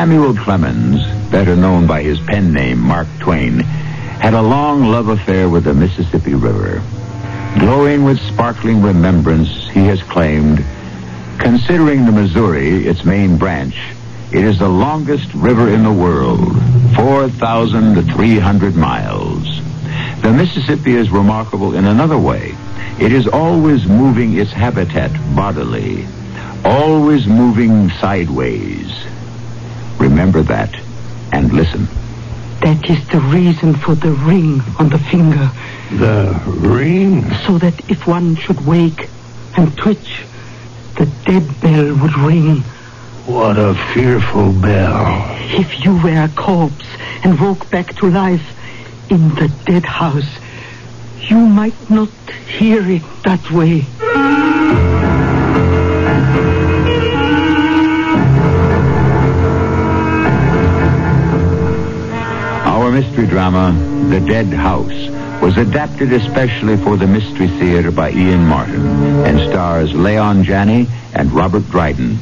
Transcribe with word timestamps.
Samuel 0.00 0.34
Clemens, 0.34 1.04
better 1.30 1.54
known 1.54 1.86
by 1.86 2.02
his 2.02 2.18
pen 2.20 2.54
name 2.54 2.80
Mark 2.80 3.06
Twain, 3.18 3.58
had 3.58 4.32
a 4.32 4.40
long 4.40 4.86
love 4.86 5.08
affair 5.08 5.46
with 5.46 5.64
the 5.64 5.74
Mississippi 5.74 6.32
River. 6.32 6.82
Glowing 7.58 8.04
with 8.04 8.18
sparkling 8.18 8.80
remembrance, 8.80 9.68
he 9.68 9.80
has 9.88 10.02
claimed, 10.04 10.64
considering 11.36 12.06
the 12.06 12.12
Missouri, 12.12 12.86
its 12.86 13.04
main 13.04 13.36
branch, 13.36 13.76
it 14.32 14.42
is 14.42 14.58
the 14.58 14.70
longest 14.70 15.34
river 15.34 15.68
in 15.68 15.82
the 15.82 15.92
world, 15.92 16.56
4,300 16.96 18.74
miles. 18.74 19.44
The 20.22 20.32
Mississippi 20.32 20.94
is 20.94 21.10
remarkable 21.10 21.74
in 21.74 21.84
another 21.84 22.16
way. 22.16 22.56
It 22.98 23.12
is 23.12 23.28
always 23.28 23.86
moving 23.86 24.38
its 24.38 24.50
habitat 24.50 25.12
bodily, 25.36 26.06
always 26.64 27.26
moving 27.26 27.90
sideways. 27.90 28.90
Remember 30.00 30.42
that 30.42 30.74
and 31.32 31.52
listen. 31.52 31.86
That 32.62 32.88
is 32.88 33.06
the 33.08 33.20
reason 33.20 33.74
for 33.74 33.94
the 33.94 34.12
ring 34.12 34.62
on 34.78 34.88
the 34.88 34.98
finger. 34.98 35.50
The 35.92 36.42
ring? 36.46 37.30
So 37.46 37.58
that 37.58 37.90
if 37.90 38.06
one 38.06 38.36
should 38.36 38.64
wake 38.66 39.08
and 39.56 39.76
twitch, 39.76 40.24
the 40.96 41.06
dead 41.26 41.60
bell 41.60 41.94
would 41.96 42.16
ring. 42.18 42.62
What 43.26 43.58
a 43.58 43.74
fearful 43.92 44.52
bell. 44.52 45.26
If 45.50 45.84
you 45.84 45.96
were 46.02 46.24
a 46.24 46.28
corpse 46.34 46.86
and 47.22 47.38
woke 47.38 47.70
back 47.70 47.94
to 47.96 48.10
life 48.10 48.46
in 49.10 49.34
the 49.34 49.48
dead 49.66 49.84
house, 49.84 50.30
you 51.28 51.38
might 51.38 51.90
not 51.90 52.10
hear 52.46 52.82
it 52.90 53.02
that 53.24 53.50
way. 53.50 53.84
Mystery 63.10 63.26
drama, 63.26 63.72
The 64.08 64.20
Dead 64.20 64.46
House, 64.46 65.08
was 65.42 65.56
adapted 65.56 66.12
especially 66.12 66.76
for 66.76 66.96
the 66.96 67.08
Mystery 67.08 67.48
Theater 67.48 67.90
by 67.90 68.12
Ian 68.12 68.46
Martin 68.46 68.86
and 69.26 69.50
stars 69.50 69.92
Leon 69.92 70.44
Janney 70.44 70.86
and 71.12 71.32
Robert 71.32 71.68
Dryden. 71.70 72.20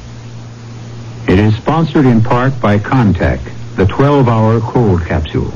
It 1.29 1.39
is 1.39 1.55
sponsored 1.57 2.07
in 2.07 2.23
part 2.23 2.59
by 2.59 2.79
Contact, 2.79 3.45
the 3.77 3.85
12-hour 3.85 4.61
cold 4.61 5.05
capsule. 5.05 5.53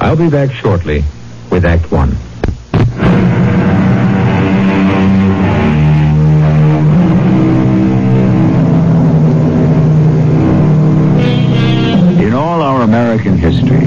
I'll 0.00 0.16
be 0.16 0.28
back 0.28 0.50
shortly 0.50 1.04
with 1.50 1.64
Act 1.64 1.92
One. 1.92 2.16
In 12.20 12.34
all 12.34 12.60
our 12.60 12.82
American 12.82 13.38
history, 13.38 13.83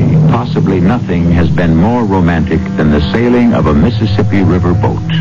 nothing 0.80 1.32
has 1.32 1.50
been 1.50 1.76
more 1.76 2.04
romantic 2.04 2.60
than 2.78 2.92
the 2.92 3.02
sailing 3.12 3.54
of 3.54 3.68
a 3.68 3.74
Mississippi 3.74 4.44
River 4.44 4.74
boat. 4.74 5.12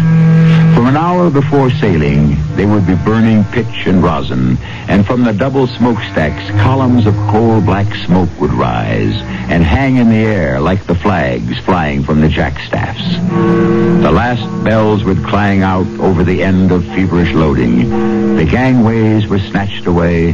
From 0.74 0.86
an 0.86 0.96
hour 0.96 1.30
before 1.30 1.70
sailing, 1.70 2.36
they 2.56 2.66
would 2.66 2.86
be 2.86 2.94
burning 2.94 3.44
pitch 3.44 3.86
and 3.86 4.02
rosin, 4.02 4.58
and 4.89 5.06
from 5.06 5.24
the 5.24 5.33
double 5.33 5.66
smokestacks, 5.66 6.50
columns 6.62 7.06
of 7.06 7.14
coal 7.30 7.61
black 7.61 7.92
smoke 8.06 8.30
would 8.40 8.52
rise 8.52 9.20
and 9.48 9.62
hang 9.62 9.96
in 9.96 10.08
the 10.08 10.17
air 10.17 10.61
like 10.61 10.84
the 10.86 10.95
flags 10.95 11.58
flying 11.61 12.02
from 12.02 12.20
the 12.20 12.29
jackstaffs. 12.29 14.02
The 14.02 14.11
last 14.11 14.42
bells 14.64 15.05
would 15.05 15.24
clang 15.24 15.62
out 15.62 15.86
over 16.01 16.24
the 16.24 16.42
end 16.42 16.73
of 16.73 16.84
feverish 16.86 17.33
loading. 17.33 18.36
The 18.36 18.45
gangways 18.45 19.27
were 19.29 19.39
snatched 19.39 19.86
away. 19.86 20.33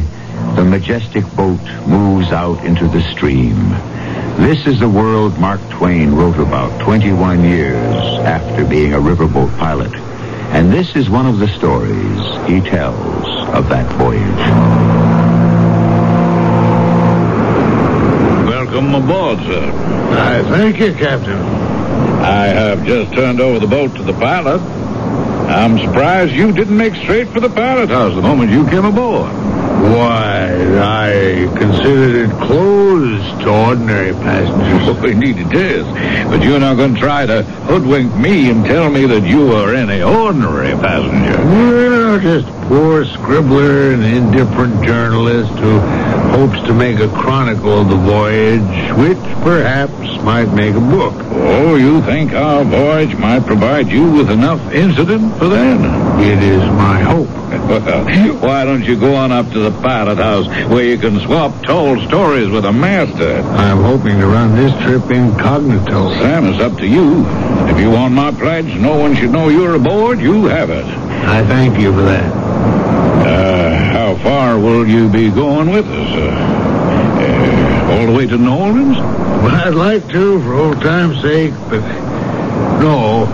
The 0.55 0.63
majestic 0.63 1.25
boat 1.35 1.61
moves 1.87 2.31
out 2.31 2.63
into 2.65 2.87
the 2.87 3.01
stream. 3.11 3.69
This 4.37 4.65
is 4.65 4.79
the 4.79 4.89
world 4.89 5.37
Mark 5.37 5.61
Twain 5.69 6.13
wrote 6.15 6.39
about 6.39 6.81
21 6.81 7.43
years 7.43 7.95
after 8.25 8.65
being 8.65 8.93
a 8.93 8.99
riverboat 8.99 9.55
pilot. 9.59 9.93
And 10.53 10.71
this 10.71 10.95
is 10.95 11.09
one 11.09 11.27
of 11.27 11.37
the 11.37 11.47
stories 11.47 12.19
he 12.47 12.61
tells 12.61 13.27
of 13.55 13.69
that 13.69 13.91
voyage. 13.93 15.22
Welcome 18.73 18.95
aboard, 19.03 19.37
sir. 19.45 19.71
I 19.71 20.41
thank 20.49 20.79
you, 20.79 20.95
Captain. 20.95 21.37
I 21.37 22.47
have 22.47 22.83
just 22.87 23.13
turned 23.13 23.39
over 23.39 23.59
the 23.59 23.67
boat 23.67 23.95
to 23.97 24.01
the 24.01 24.13
pilot. 24.13 24.59
I'm 24.61 25.77
surprised 25.77 26.33
you 26.33 26.51
didn't 26.51 26.75
make 26.75 26.95
straight 26.95 27.29
for 27.29 27.39
the 27.39 27.51
pilot 27.51 27.89
house 27.89 28.15
the 28.15 28.23
moment 28.23 28.49
you 28.49 28.65
came 28.69 28.85
aboard. 28.85 29.29
Why, 29.83 30.47
I 30.79 31.57
considered 31.57 32.29
it 32.29 32.31
closed 32.39 33.41
to 33.41 33.49
ordinary 33.49 34.13
passengers. 34.13 34.87
Oh, 34.87 35.05
indeed 35.05 35.37
it 35.37 35.53
is. 35.53 35.85
But 36.29 36.41
you're 36.41 36.59
not 36.59 36.77
going 36.77 36.95
to 36.95 36.99
try 36.99 37.25
to 37.25 37.43
hoodwink 37.43 38.15
me 38.15 38.49
and 38.49 38.63
tell 38.65 38.89
me 38.89 39.05
that 39.07 39.27
you 39.27 39.51
are 39.51 39.73
any 39.73 40.01
ordinary 40.01 40.71
passenger. 40.79 41.37
Well, 41.43 42.19
just 42.19 42.47
a 42.47 42.65
poor 42.67 43.03
scribbler 43.05 43.93
and 43.93 44.03
indifferent 44.03 44.85
journalist 44.85 45.51
who 45.51 45.79
hopes 46.31 46.65
to 46.67 46.73
make 46.73 46.99
a 46.99 47.09
chronicle 47.09 47.81
of 47.81 47.89
the 47.89 47.97
voyage, 47.97 48.91
which 48.97 49.17
perhaps 49.43 50.23
might 50.23 50.53
make 50.53 50.75
a 50.75 50.79
book. 50.79 51.13
Oh, 51.15 51.75
you 51.75 52.01
think 52.03 52.31
our 52.31 52.63
voyage 52.63 53.15
might 53.17 53.45
provide 53.45 53.89
you 53.89 54.09
with 54.11 54.31
enough 54.31 54.61
incident 54.71 55.37
for 55.37 55.49
that? 55.49 56.21
It 56.21 56.41
is 56.41 56.61
my 56.71 57.01
hope. 57.01 57.42
Well, 57.67 58.05
why 58.39 58.65
don't 58.65 58.83
you 58.83 58.99
go 58.99 59.15
on 59.15 59.31
up 59.31 59.49
to 59.51 59.59
the 59.59 59.71
pilot 59.81 60.17
house 60.17 60.47
where 60.69 60.83
you 60.83 60.97
can 60.97 61.19
swap 61.21 61.63
told 61.63 62.05
stories 62.07 62.49
with 62.49 62.65
a 62.65 62.73
master? 62.73 63.37
I'm 63.41 63.77
hoping 63.81 64.19
to 64.19 64.27
run 64.27 64.55
this 64.55 64.73
trip 64.83 65.09
incognito. 65.09 66.09
Sam, 66.19 66.45
it's 66.47 66.61
up 66.61 66.77
to 66.79 66.87
you. 66.87 67.25
If 67.69 67.79
you 67.79 67.89
want 67.89 68.13
my 68.13 68.31
pledge, 68.31 68.73
no 68.75 68.97
one 68.97 69.15
should 69.15 69.31
know 69.31 69.49
you're 69.49 69.75
aboard, 69.75 70.19
you 70.19 70.45
have 70.45 70.69
it. 70.69 70.85
I 70.85 71.45
thank 71.45 71.79
you 71.79 71.93
for 71.93 72.01
that. 72.01 72.33
Uh, 73.25 73.75
how 73.93 74.15
far 74.17 74.59
will 74.59 74.87
you 74.87 75.09
be 75.09 75.29
going 75.31 75.69
with 75.69 75.85
us? 75.85 76.09
Uh, 76.09 76.29
uh, 77.23 77.93
all 77.93 78.05
the 78.07 78.11
way 78.11 78.27
to 78.27 78.37
New 78.37 78.53
Orleans? 78.53 78.97
Well, 78.97 79.55
I'd 79.55 79.73
like 79.73 80.09
to, 80.09 80.41
for 80.41 80.53
old 80.53 80.81
time's 80.81 81.21
sake, 81.21 81.53
but 81.69 81.81
no, 82.81 83.25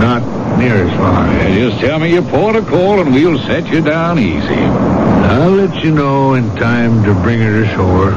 not 0.00 0.22
just 0.58 1.80
tell 1.80 1.98
me 1.98 2.12
your 2.12 2.22
port 2.22 2.56
of 2.56 2.66
call 2.66 3.00
and 3.00 3.12
we'll 3.12 3.38
set 3.40 3.66
you 3.68 3.80
down 3.82 4.18
easy. 4.18 4.54
I'll 4.54 5.50
let 5.50 5.84
you 5.84 5.90
know 5.92 6.34
in 6.34 6.54
time 6.56 7.02
to 7.04 7.14
bring 7.14 7.40
her 7.40 7.64
ashore. 7.64 8.12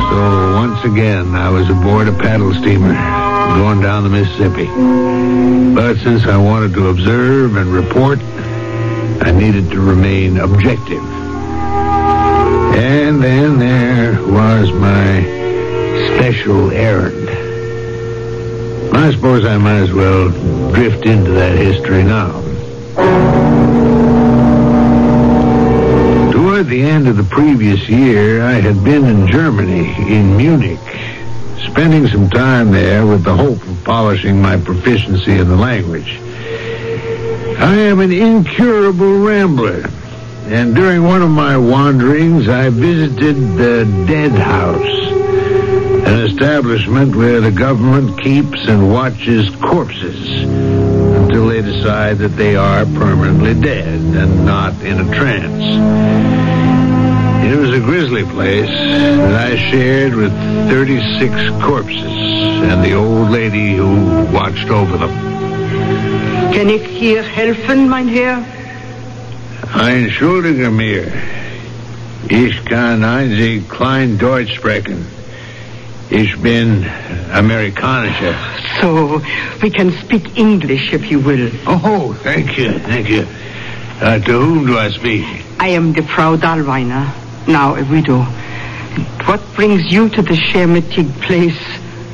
So 0.00 0.54
once 0.54 0.84
again, 0.84 1.34
I 1.34 1.48
was 1.50 1.68
aboard 1.70 2.08
a 2.08 2.12
paddle 2.12 2.52
steamer 2.54 2.94
going 3.56 3.80
down 3.80 4.02
the 4.04 4.10
Mississippi. 4.10 4.66
But 5.74 5.96
since 5.98 6.24
I 6.26 6.36
wanted 6.36 6.74
to 6.74 6.88
observe 6.88 7.56
and 7.56 7.72
report, 7.72 8.20
I 9.22 9.30
needed 9.32 9.70
to 9.70 9.80
remain 9.80 10.38
objective. 10.38 11.23
I 19.54 19.56
might 19.56 19.82
as 19.82 19.92
well 19.92 20.30
drift 20.72 21.06
into 21.06 21.30
that 21.30 21.56
history 21.56 22.02
now. 22.02 22.32
Toward 26.32 26.66
the 26.66 26.82
end 26.82 27.06
of 27.06 27.16
the 27.16 27.22
previous 27.22 27.88
year, 27.88 28.42
I 28.42 28.54
had 28.54 28.82
been 28.82 29.04
in 29.04 29.28
Germany, 29.28 29.94
in 30.12 30.36
Munich, 30.36 30.80
spending 31.70 32.08
some 32.08 32.28
time 32.30 32.72
there 32.72 33.06
with 33.06 33.22
the 33.22 33.36
hope 33.36 33.64
of 33.68 33.84
polishing 33.84 34.42
my 34.42 34.56
proficiency 34.56 35.38
in 35.38 35.48
the 35.48 35.56
language. 35.56 36.18
I 37.60 37.76
am 37.76 38.00
an 38.00 38.10
incurable 38.10 39.20
rambler, 39.20 39.88
and 40.46 40.74
during 40.74 41.04
one 41.04 41.22
of 41.22 41.30
my 41.30 41.56
wanderings, 41.56 42.48
I 42.48 42.70
visited 42.70 43.36
the 43.56 43.84
Dead 44.08 44.32
House, 44.32 45.03
an 46.06 46.26
establishment 46.26 47.16
where 47.16 47.40
the 47.40 47.50
government 47.50 48.20
keeps 48.20 48.66
and 48.68 48.92
watches 48.92 49.48
corpses 49.56 50.42
until 50.42 51.48
they 51.48 51.62
decide 51.62 52.18
that 52.18 52.36
they 52.36 52.56
are 52.56 52.84
permanently 52.84 53.54
dead 53.54 54.00
and 54.00 54.44
not 54.44 54.74
in 54.82 55.00
a 55.00 55.14
trance. 55.16 55.64
It 57.46 57.58
was 57.58 57.74
a 57.74 57.80
grisly 57.80 58.24
place 58.24 58.68
that 58.68 59.52
I 59.52 59.56
shared 59.70 60.14
with 60.14 60.32
36 60.68 61.62
corpses 61.62 62.04
and 62.04 62.82
the 62.84 62.94
old 62.94 63.30
lady 63.30 63.76
who 63.76 64.24
watched 64.32 64.68
over 64.68 64.96
them. 64.98 65.10
Kann 66.52 66.68
ich 66.70 66.86
hier 66.86 67.22
helfen, 67.22 67.88
mein 67.88 68.08
Herr? 68.08 68.44
Entschuldige 69.74 70.70
mir. 70.70 71.12
Ich 72.28 72.64
kann 72.64 73.04
einzig 73.04 73.68
klein 73.68 74.18
Deutsch 74.18 74.54
sprechen. 74.54 75.04
Ich 76.10 76.36
bin 76.42 76.84
Amerikanischer. 77.32 78.34
So, 78.80 79.20
we 79.62 79.70
can 79.70 79.90
speak 80.04 80.36
English 80.38 80.92
if 80.92 81.10
you 81.10 81.18
will. 81.18 81.50
Oh, 81.66 82.12
thank 82.22 82.58
you, 82.58 82.78
thank 82.80 83.08
you. 83.08 83.26
Uh, 84.00 84.18
to 84.18 84.32
whom 84.32 84.66
do 84.66 84.76
I 84.78 84.90
speak? 84.90 85.24
I 85.58 85.68
am 85.68 85.92
the 85.92 86.02
Frau 86.02 86.36
Dahlweiner, 86.36 87.10
now 87.48 87.74
a 87.74 87.84
widow. 87.84 88.22
What 89.26 89.40
brings 89.54 89.90
you 89.90 90.08
to 90.10 90.22
the 90.22 90.34
Schwermütig 90.34 91.08
place? 91.22 91.58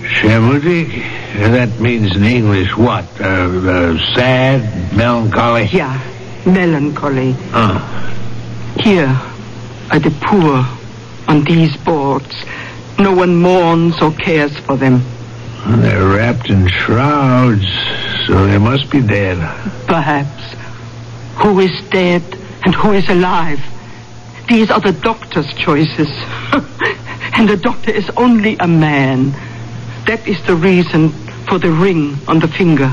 Schwermütig? 0.05 1.03
That 1.37 1.81
means 1.81 2.15
in 2.17 2.25
English 2.25 2.77
what? 2.77 3.05
Uh, 3.21 3.25
uh, 3.25 4.15
sad, 4.15 4.97
melancholy? 4.97 5.65
Yeah, 5.73 5.99
melancholy. 6.47 7.35
Uh, 7.53 7.79
Here 8.79 9.09
are 9.91 9.99
the 9.99 10.15
poor 10.23 10.65
on 11.29 11.45
these 11.45 11.77
boards. 11.79 12.35
No 13.01 13.13
one 13.15 13.35
mourns 13.37 14.01
or 14.03 14.13
cares 14.13 14.57
for 14.59 14.77
them. 14.77 15.03
they're 15.81 16.07
wrapped 16.07 16.51
in 16.51 16.69
shrouds, 16.69 17.65
so 18.27 18.47
they 18.47 18.59
must 18.59 18.91
be 18.91 19.01
dead. 19.01 19.39
Perhaps. 19.87 20.43
Who 21.43 21.61
is 21.61 21.73
dead 21.91 22.23
and 22.65 22.75
who 22.75 22.93
is 22.93 23.09
alive? 23.09 23.59
These 24.49 24.71
are 24.71 24.81
the 24.81 24.93
doctor's 24.93 25.53
choices. 25.55 26.09
and 27.35 27.49
the 27.49 27.57
doctor 27.57 27.91
is 27.91 28.09
only 28.19 28.57
a 28.61 28.69
man. 28.69 29.33
That 30.07 30.27
is 30.27 30.43
the 30.47 30.55
reason 30.57 31.09
for 31.49 31.59
the 31.59 31.71
ring 31.73 32.19
on 32.29 32.39
the 32.41 32.49
finger, 32.49 32.93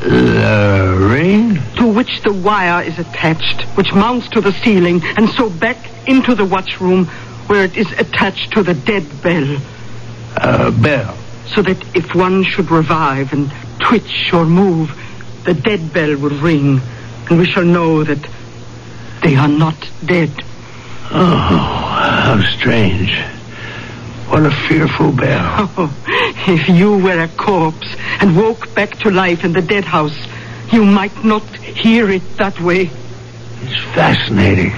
The 0.00 0.96
ring? 1.10 1.58
to 1.76 1.86
which 1.86 2.20
the 2.22 2.32
wire 2.32 2.82
is 2.82 2.98
attached, 2.98 3.62
which 3.76 3.92
mounts 3.94 4.28
to 4.30 4.40
the 4.42 4.52
ceiling, 4.52 5.00
and 5.16 5.30
so 5.30 5.48
back 5.48 5.78
into 6.06 6.34
the 6.34 6.44
watch 6.44 6.80
room, 6.80 7.08
where 7.46 7.64
it 7.64 7.76
is 7.76 7.90
attached 7.92 8.52
to 8.52 8.62
the 8.62 8.74
dead 8.74 9.04
bell, 9.22 9.56
A 10.36 10.70
bell. 10.70 11.16
so 11.46 11.62
that 11.62 11.76
if 11.96 12.14
one 12.14 12.42
should 12.44 12.70
revive 12.70 13.32
and 13.32 13.50
twitch 13.80 14.30
or 14.32 14.44
move, 14.44 14.90
the 15.44 15.54
dead 15.54 15.92
bell 15.92 16.16
will 16.16 16.38
ring, 16.40 16.80
and 17.28 17.38
we 17.38 17.44
shall 17.46 17.64
know 17.64 18.02
that 18.04 18.18
they 19.22 19.36
are 19.36 19.48
not 19.48 19.76
dead. 20.04 20.30
Oh, 21.10 21.36
how 21.36 22.40
strange. 22.58 23.12
What 24.28 24.44
a 24.46 24.50
fearful 24.68 25.12
bell. 25.12 25.70
Oh, 25.76 25.94
if 26.46 26.68
you 26.68 26.98
were 26.98 27.20
a 27.20 27.28
corpse 27.28 27.94
and 28.20 28.36
woke 28.36 28.74
back 28.74 28.98
to 29.00 29.10
life 29.10 29.44
in 29.44 29.52
the 29.52 29.62
dead 29.62 29.84
house, 29.84 30.16
you 30.72 30.84
might 30.84 31.24
not 31.24 31.42
hear 31.56 32.10
it 32.10 32.22
that 32.38 32.58
way. 32.60 32.90
It's 33.62 33.94
fascinating. 33.94 34.72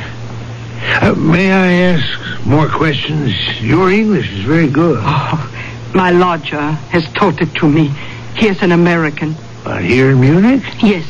Uh, 0.78 1.14
may 1.16 1.52
I 1.52 1.72
ask 1.94 2.46
more 2.46 2.68
questions? 2.68 3.34
Your 3.60 3.90
English 3.90 4.30
is 4.30 4.44
very 4.44 4.68
good. 4.70 4.98
Oh, 5.00 5.90
my 5.94 6.10
lodger 6.10 6.60
has 6.90 7.04
taught 7.12 7.40
it 7.40 7.54
to 7.56 7.68
me. 7.68 7.88
He 8.36 8.48
is 8.48 8.62
an 8.62 8.72
American. 8.72 9.34
But 9.64 9.82
here 9.82 10.10
in 10.10 10.20
Munich? 10.20 10.62
Yes. 10.82 11.06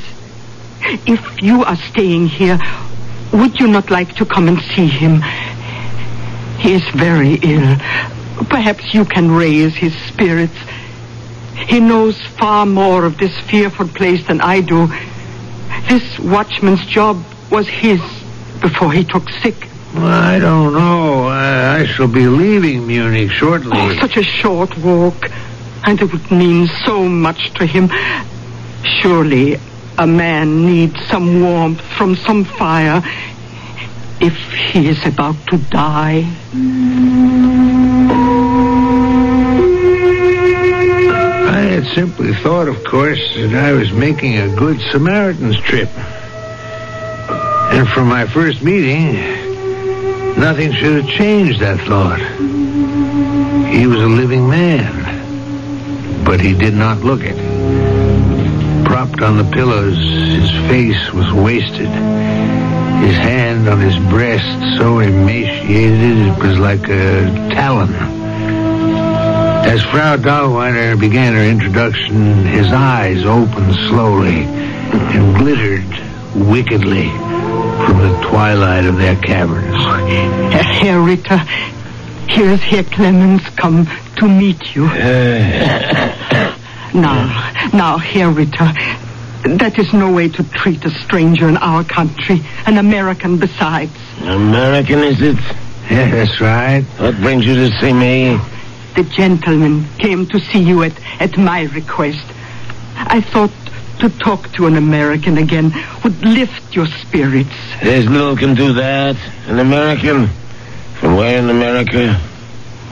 If 1.07 1.43
you 1.43 1.65
are 1.65 1.77
staying 1.77 2.29
here, 2.29 2.59
would 3.33 3.59
you 3.59 3.67
not 3.67 3.91
like 3.91 4.15
to 4.17 4.25
come 4.25 4.49
and 4.49 4.61
see 4.61 4.87
him? 4.87 5.21
He 6.59 6.75
is 6.75 6.85
very 6.95 7.35
ill. 7.43 7.77
Perhaps 8.49 8.95
you 8.95 9.05
can 9.05 9.31
raise 9.31 9.75
his 9.75 9.95
spirits. 10.09 10.57
He 11.67 11.81
knows 11.81 12.21
far 12.39 12.67
more 12.67 13.05
of 13.05 13.19
this 13.19 13.37
fearful 13.41 13.89
place 13.89 14.27
than 14.27 14.41
I 14.41 14.61
do. 14.61 14.87
This 15.89 16.19
watchman's 16.19 16.85
job 16.87 17.23
was 17.51 17.67
his 17.69 18.01
before 18.61 18.93
he 18.93 19.05
took 19.05 19.29
sick. 19.29 19.69
I 19.95 20.39
don't 20.39 20.75
know. 20.75 21.27
I, 21.27 21.81
I 21.81 21.87
shall 21.87 22.09
be 22.09 22.27
leaving 22.27 22.87
Munich 22.87 23.31
shortly. 23.31 23.71
Oh, 23.73 23.99
such 24.01 24.17
a 24.17 24.23
short 24.23 24.77
walk. 24.79 25.31
And 25.85 26.01
it 26.01 26.13
would 26.13 26.31
mean 26.31 26.67
so 26.85 27.09
much 27.09 27.53
to 27.55 27.67
him. 27.67 27.91
Surely 29.01 29.59
a 29.99 30.07
man 30.07 30.67
needs 30.67 31.01
some 31.07 31.41
warmth 31.41 31.81
from 31.81 32.17
some 32.17 32.45
fire 32.45 33.03
if 34.21 34.37
he 34.53 34.89
is 34.89 35.05
about 35.07 35.37
to 35.49 35.59
die. 35.59 36.25
I 41.49 41.61
had 41.61 41.87
simply 41.95 42.35
thought, 42.35 42.69
of 42.69 42.83
course, 42.85 43.21
that 43.37 43.55
I 43.55 43.73
was 43.73 43.93
making 43.93 44.39
a 44.39 44.55
good 44.57 44.81
Samaritan's 44.91 45.59
trip. 45.61 45.89
And 47.73 47.89
from 47.89 48.09
my 48.09 48.27
first 48.27 48.63
meeting, 48.63 49.15
nothing 50.39 50.73
should 50.73 51.05
have 51.05 51.11
changed 51.11 51.61
that 51.61 51.79
thought. 51.87 52.21
He 53.71 53.87
was 53.87 54.01
a 54.01 54.07
living 54.07 54.49
man, 54.49 56.25
but 56.25 56.41
he 56.41 56.55
did 56.55 56.75
not 56.75 56.99
look 57.01 57.21
it. 57.23 57.37
Propped 58.87 59.21
on 59.21 59.37
the 59.37 59.51
pillows, 59.51 59.99
his 59.99 60.51
face 60.69 61.13
was 61.13 61.31
wasted. 61.33 61.89
His 61.89 63.17
hand 63.17 63.69
on 63.69 63.81
his 63.81 63.99
breast 64.09 64.79
so 64.79 65.01
emaciated 65.01 66.29
it 66.29 66.39
was 66.39 66.59
like 66.59 66.89
a 66.89 67.27
talon. 67.51 67.93
As 69.67 69.83
Frau 69.83 70.17
Dahlweiner 70.17 70.99
began 70.99 71.35
her 71.35 71.43
introduction, 71.43 72.47
his 72.47 72.73
eyes 72.73 73.25
opened 73.25 73.75
slowly 73.89 74.45
and 74.45 75.37
glittered 75.37 76.47
wickedly 76.49 77.11
from 77.85 77.99
the 77.99 78.27
twilight 78.29 78.85
of 78.87 78.97
their 78.97 79.17
caverns. 79.17 79.75
Eh, 79.75 80.59
eh, 80.59 80.63
Herr 80.63 81.01
Ritter, 81.01 81.39
here's 82.29 82.61
Herr 82.61 82.85
Clemens 82.85 83.43
come 83.57 83.87
to 84.17 84.29
meet 84.29 84.75
you. 84.75 84.87
Eh. 84.89 86.53
Now, 86.95 87.69
now, 87.75 87.99
Herr 87.99 88.31
Ritter, 88.31 88.73
that 89.59 89.79
is 89.79 89.93
no 89.93 90.11
way 90.11 90.29
to 90.31 90.43
treat 90.43 90.83
a 90.85 90.91
stranger 90.91 91.47
in 91.49 91.59
our 91.59 91.85
country, 91.85 92.41
an 92.65 92.79
American 92.79 93.39
besides. 93.39 93.93
American, 94.23 95.01
is 95.01 95.21
it? 95.21 95.37
Yeah, 95.91 96.11
that's 96.11 96.41
right. 96.41 96.83
What 96.99 97.17
brings 97.17 97.47
you 97.47 97.55
to 97.55 97.71
see 97.79 97.93
me? 97.93 98.41
The 98.95 99.05
gentleman 99.05 99.87
came 99.99 100.27
to 100.29 100.41
see 100.41 100.61
you 100.61 100.83
at, 100.85 100.95
at 101.21 101.37
my 101.37 101.65
request. 101.65 102.25
I 102.97 103.21
thought 103.21 103.53
to 104.01 104.09
talk 104.19 104.53
to 104.53 104.67
an 104.67 104.77
American 104.77 105.39
again 105.39 105.73
would 106.05 106.21
lift 106.23 106.75
your 106.75 106.87
spirits. 106.87 107.51
There's 107.83 108.07
little 108.09 108.37
can 108.37 108.55
do 108.55 108.75
that. 108.75 109.17
An 109.47 109.59
American? 109.59 110.29
From 111.01 111.17
where 111.17 111.39
in 111.39 111.51
America? 111.51 112.21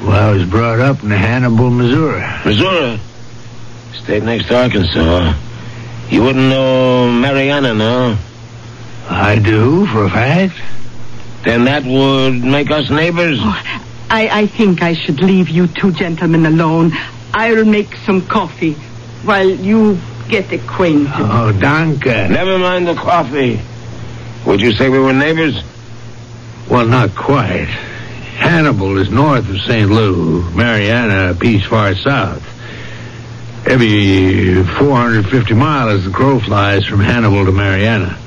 Well, 0.03 0.31
I 0.31 0.33
was 0.33 0.45
brought 0.49 0.81
up 0.81 1.03
in 1.03 1.11
Hannibal, 1.11 1.71
Missouri. 1.71 2.23
Missouri. 2.45 3.01
State 3.95 4.23
next 4.23 4.49
to 4.49 4.63
Arkansas. 4.63 5.35
You 6.11 6.23
wouldn't 6.23 6.49
know 6.51 7.11
Marianna, 7.11 7.75
no? 7.75 8.19
I 9.09 9.39
do, 9.39 9.87
for 9.87 10.05
a 10.05 10.11
fact. 10.11 10.55
Then 11.45 11.65
that 11.65 11.85
would 11.85 12.43
make 12.45 12.71
us 12.71 12.91
neighbors. 12.91 13.39
Oh, 13.41 13.83
I, 14.11 14.29
I 14.41 14.47
think 14.47 14.83
I 14.83 14.95
should 14.95 15.21
leave 15.21 15.49
you 15.49 15.67
two 15.67 15.93
gentlemen 15.93 16.47
alone. 16.47 16.93
I'll 17.33 17.65
make 17.65 17.95
some 17.97 18.27
coffee 18.27 18.75
while 19.25 19.49
you 19.49 19.99
get 20.29 20.53
acquainted. 20.53 21.13
Oh, 21.17 21.53
danke. 21.53 22.29
Never 22.31 22.59
mind 22.59 22.87
the 22.87 22.95
coffee. 22.95 23.61
Would 24.47 24.61
you 24.61 24.73
say 24.73 24.89
we 24.89 24.99
were 24.99 25.13
neighbors? 25.13 25.63
Well, 26.69 26.87
not 26.87 27.15
quite. 27.15 27.69
Hannibal 28.37 28.99
is 28.99 29.11
north 29.11 29.49
of 29.49 29.61
St. 29.61 29.91
Lou, 29.91 30.43
Marianna 30.51 31.31
a 31.31 31.35
piece 31.35 31.65
far 31.65 31.95
south. 31.95 32.43
Every 33.67 34.63
450 34.63 35.55
miles 35.55 36.01
as 36.01 36.05
the 36.05 36.11
crow 36.11 36.39
flies 36.41 36.85
from 36.87 37.01
Hannibal 37.01 37.47
to 37.47 37.53
Marianna. 37.53 38.19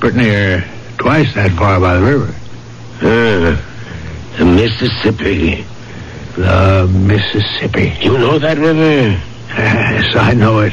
Pretty 0.00 0.18
near 0.18 0.64
twice 0.98 1.32
that 1.34 1.52
far 1.52 1.78
by 1.78 1.96
the 1.96 2.02
river. 2.02 2.34
Uh, 3.00 3.62
the 4.38 4.44
Mississippi. 4.44 5.64
The 6.36 6.88
Mississippi. 6.92 7.94
You 8.00 8.18
know 8.18 8.38
that 8.38 8.58
river? 8.58 9.22
Yes, 9.48 10.16
I 10.16 10.34
know 10.34 10.60
it. 10.60 10.72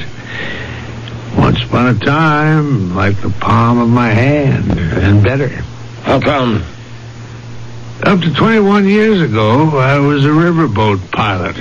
Once 1.38 1.64
upon 1.64 1.96
a 1.96 2.00
time, 2.00 2.96
like 2.96 3.20
the 3.22 3.30
palm 3.30 3.80
of 3.80 3.90
my 3.90 4.10
hand, 4.10 4.72
and 4.80 5.24
better. 5.24 5.50
How 6.04 6.20
come? 6.20 6.64
Up 8.04 8.20
to 8.20 8.34
21 8.34 8.88
years 8.88 9.22
ago, 9.22 9.78
I 9.78 9.98
was 10.00 10.26
a 10.26 10.30
riverboat 10.30 11.12
pilot. 11.12 11.56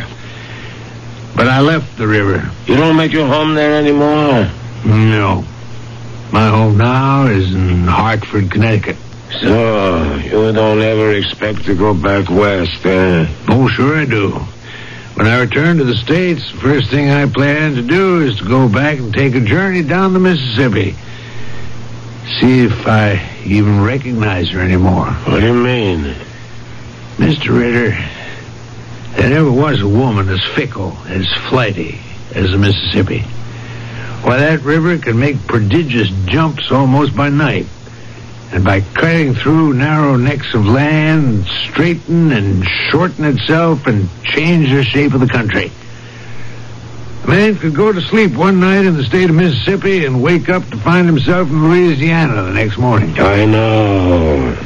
But 1.36 1.48
I 1.48 1.60
left 1.60 1.96
the 1.96 2.06
river. 2.06 2.50
You 2.66 2.76
don't 2.76 2.96
make 2.96 3.12
your 3.12 3.26
home 3.26 3.54
there 3.54 3.78
anymore? 3.78 4.50
No. 4.84 5.44
My 6.32 6.48
home 6.48 6.76
now 6.76 7.26
is 7.26 7.54
in 7.54 7.84
Hartford, 7.84 8.50
Connecticut. 8.50 8.96
So, 9.40 10.16
you 10.16 10.52
don't 10.52 10.80
ever 10.80 11.12
expect 11.14 11.64
to 11.64 11.74
go 11.74 11.94
back 11.94 12.28
west, 12.28 12.84
eh? 12.84 13.26
Oh, 13.48 13.68
sure 13.68 13.96
I 13.96 14.04
do. 14.04 14.40
When 15.22 15.30
I 15.30 15.38
return 15.38 15.78
to 15.78 15.84
the 15.84 15.94
States, 15.94 16.50
the 16.50 16.58
first 16.58 16.90
thing 16.90 17.08
I 17.08 17.26
plan 17.26 17.76
to 17.76 17.82
do 17.82 18.22
is 18.22 18.38
to 18.38 18.44
go 18.44 18.68
back 18.68 18.98
and 18.98 19.14
take 19.14 19.36
a 19.36 19.40
journey 19.40 19.84
down 19.84 20.14
the 20.14 20.18
Mississippi. 20.18 20.96
See 22.40 22.64
if 22.64 22.88
I 22.88 23.22
even 23.44 23.84
recognize 23.84 24.50
her 24.50 24.58
anymore. 24.58 25.06
What 25.06 25.38
do 25.38 25.46
you 25.46 25.54
mean? 25.54 26.16
Mr. 27.18 27.56
Ritter, 27.56 27.96
There 29.14 29.30
never 29.30 29.52
was 29.52 29.80
a 29.80 29.86
woman 29.86 30.28
as 30.28 30.44
fickle, 30.56 30.98
as 31.06 31.32
flighty 31.48 32.00
as 32.34 32.50
the 32.50 32.58
Mississippi. 32.58 33.20
Why, 34.24 34.38
that 34.38 34.62
river 34.62 34.98
can 34.98 35.20
make 35.20 35.46
prodigious 35.46 36.08
jumps 36.26 36.72
almost 36.72 37.14
by 37.14 37.28
night. 37.28 37.66
And 38.52 38.64
by 38.64 38.82
cutting 38.82 39.34
through 39.34 39.72
narrow 39.74 40.16
necks 40.16 40.52
of 40.52 40.66
land, 40.66 41.46
straighten 41.46 42.32
and 42.32 42.64
shorten 42.90 43.24
itself 43.24 43.86
and 43.86 44.08
change 44.24 44.70
the 44.70 44.84
shape 44.84 45.14
of 45.14 45.20
the 45.20 45.26
country. 45.26 45.72
A 47.24 47.28
man 47.28 47.56
could 47.56 47.74
go 47.74 47.92
to 47.92 48.00
sleep 48.02 48.34
one 48.34 48.60
night 48.60 48.84
in 48.84 48.96
the 48.96 49.04
state 49.04 49.30
of 49.30 49.36
Mississippi 49.36 50.04
and 50.04 50.22
wake 50.22 50.48
up 50.48 50.68
to 50.68 50.76
find 50.76 51.06
himself 51.06 51.48
in 51.48 51.62
Louisiana 51.70 52.42
the 52.42 52.52
next 52.52 52.76
morning. 52.76 53.18
I 53.18 53.46
know. 53.46 54.58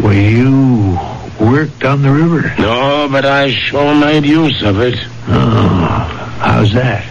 Well, 0.00 0.14
you 0.14 0.98
worked 1.40 1.84
on 1.84 2.02
the 2.02 2.10
river? 2.10 2.54
No, 2.58 3.08
but 3.10 3.26
I 3.26 3.50
sure 3.50 3.94
made 3.94 4.24
use 4.24 4.62
of 4.62 4.80
it. 4.80 4.98
Oh, 5.26 6.38
how's 6.40 6.72
that? 6.72 7.04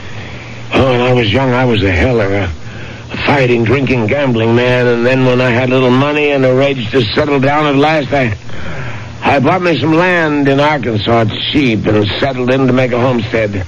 Oh, 0.73 0.91
when 0.91 1.01
I 1.01 1.13
was 1.13 1.31
young, 1.31 1.51
I 1.51 1.65
was 1.65 1.83
a 1.83 1.91
heller, 1.91 2.49
fighting, 3.25 3.63
drinking, 3.63 4.07
gambling 4.07 4.55
man. 4.55 4.87
And 4.87 5.05
then 5.05 5.25
when 5.25 5.41
I 5.41 5.49
had 5.49 5.69
a 5.69 5.73
little 5.73 5.91
money 5.91 6.31
and 6.31 6.45
a 6.45 6.53
rage 6.53 6.91
to 6.91 7.01
settle 7.01 7.39
down 7.39 7.65
at 7.65 7.75
last, 7.75 8.13
I, 8.13 8.37
I 9.21 9.39
bought 9.39 9.61
me 9.61 9.79
some 9.79 9.93
land 9.93 10.47
in 10.47 10.59
Arkansas 10.59 11.25
cheap 11.51 11.85
and 11.85 12.07
settled 12.19 12.51
in 12.51 12.67
to 12.67 12.73
make 12.73 12.91
a 12.91 12.99
homestead. 12.99 13.65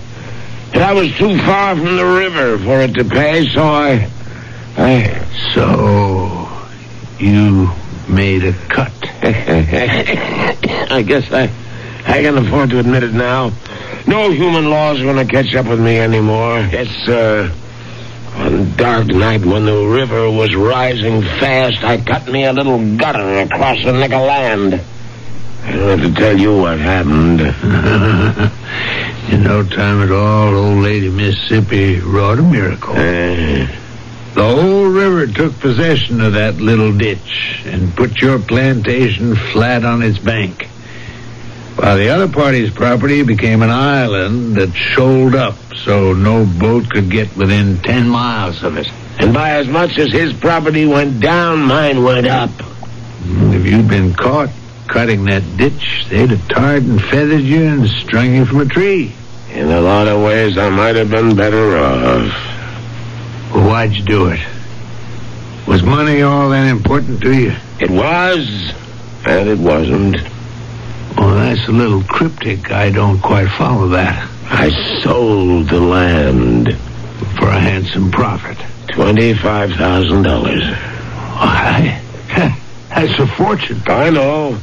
But 0.72 0.82
I 0.84 0.94
was 0.94 1.16
too 1.18 1.38
far 1.40 1.76
from 1.76 1.98
the 1.98 2.06
river 2.06 2.58
for 2.60 2.82
it 2.82 2.94
to 2.94 3.04
pay, 3.04 3.48
so 3.54 3.64
I, 3.64 4.10
I. 4.78 5.26
So, 5.54 6.48
you 7.18 7.70
made 8.08 8.44
a 8.44 8.54
cut. 8.54 8.92
I 9.22 11.04
guess 11.06 11.32
I, 11.32 11.52
I 12.06 12.22
can 12.22 12.38
afford 12.38 12.70
to 12.72 12.80
admit 12.80 13.04
it 13.04 13.14
now. 13.14 13.52
No 14.08 14.32
human 14.32 14.70
laws 14.70 15.00
are 15.00 15.04
going 15.04 15.28
to 15.28 15.32
catch 15.32 15.54
up 15.56 15.68
with 15.68 15.80
me 15.80 15.98
anymore. 15.98 16.60
It's, 16.72 17.08
uh, 17.08 17.54
one 18.36 18.76
dark 18.76 19.08
night 19.08 19.46
when 19.46 19.66
the 19.66 19.86
river 19.86 20.30
was 20.30 20.56
rising 20.56 21.22
fast, 21.22 21.84
I 21.84 21.98
cut 22.02 22.28
me 22.28 22.46
a 22.46 22.54
little 22.54 22.96
gutter 22.98 23.40
across 23.40 23.84
the 23.84 23.94
neck 23.94 24.12
of 24.12 24.22
land. 24.22 24.82
I 25.64 25.72
don't 25.72 26.00
have 26.00 26.14
to 26.14 26.20
tell 26.20 26.40
you 26.40 26.58
what 26.58 26.80
happened. 26.80 27.42
In 29.34 29.44
no 29.44 29.64
time 29.64 30.02
at 30.02 30.12
all, 30.12 30.56
old 30.56 30.84
lady 30.84 31.10
Mississippi 31.10 32.00
wrought 32.00 32.40
a 32.40 32.42
miracle. 32.42 32.94
Uh, 32.94 33.68
The 34.34 34.44
whole 34.44 34.86
river 34.88 35.28
took 35.28 35.60
possession 35.60 36.22
of 36.22 36.34
that 36.34 36.56
little 36.58 36.94
ditch 36.98 37.62
and 37.66 37.96
put 37.96 38.22
your 38.22 38.40
plantation 38.40 39.36
flat 39.36 39.84
on 39.84 40.02
its 40.02 40.18
bank. 40.18 40.68
While 41.80 41.96
the 41.96 42.10
other 42.10 42.28
party's 42.28 42.70
property 42.72 43.24
became 43.24 43.62
an 43.62 43.70
island 43.70 44.58
that 44.58 44.76
shoaled 44.76 45.34
up 45.34 45.56
so 45.78 46.12
no 46.12 46.46
boat 46.46 46.90
could 46.90 47.10
get 47.10 47.34
within 47.38 47.78
ten 47.78 48.10
miles 48.10 48.64
of 48.64 48.76
it. 48.76 48.92
and 49.18 49.34
by 49.34 49.52
as 49.52 49.68
much 49.70 49.98
as 49.98 50.12
his 50.12 50.34
property 50.34 50.86
went 50.86 51.22
down, 51.22 51.60
mine 51.60 52.04
went 52.04 52.28
up. 52.28 52.50
If 53.24 53.66
you'd 53.66 53.88
been 53.88 54.14
caught 54.14 54.50
cutting 54.88 55.24
that 55.26 55.42
ditch, 55.56 56.06
they'd 56.10 56.32
have 56.32 56.48
tarred 56.50 56.84
and 56.84 57.02
feathered 57.02 57.44
you 57.44 57.64
and 57.64 57.88
strung 57.88 58.36
you 58.36 58.46
from 58.46 58.60
a 58.60 58.66
tree. 58.66 59.14
In 59.54 59.70
a 59.70 59.80
lot 59.80 60.10
of 60.10 60.22
ways, 60.22 60.58
I 60.58 60.68
might 60.70 60.98
have 60.98 61.10
been 61.10 61.34
better 61.34 61.78
off. 61.78 63.54
Well, 63.56 63.70
why'd 63.70 63.94
you 63.94 64.04
do 64.04 64.28
it? 64.28 64.42
Was 65.66 65.82
money 65.82 66.24
all 66.24 66.50
that 66.50 66.68
important 66.68 67.22
to 67.22 67.34
you? 67.34 67.54
It 67.80 67.90
was, 67.90 68.74
and 69.26 69.48
it 69.48 69.60
wasn't. 69.60 70.18
Well, 71.18 71.36
that's 71.36 71.68
a 71.68 71.72
little 71.72 72.04
cryptic. 72.04 72.72
I 72.72 72.90
don't 72.90 73.20
quite 73.20 73.50
follow 73.58 73.90
that. 73.90 74.30
I 74.46 74.70
sold 75.02 75.70
the 75.70 75.80
land. 75.80 76.78
For 77.38 77.48
a 77.48 77.60
handsome 77.60 78.12
profit. 78.12 78.58
Twenty-five 78.90 79.74
thousand 79.74 80.24
dollars. 80.24 80.64
Why? 80.64 82.02
That's 82.90 83.20
a 83.20 83.28
fortune. 83.28 83.82
I 83.86 84.10
know. 84.10 84.58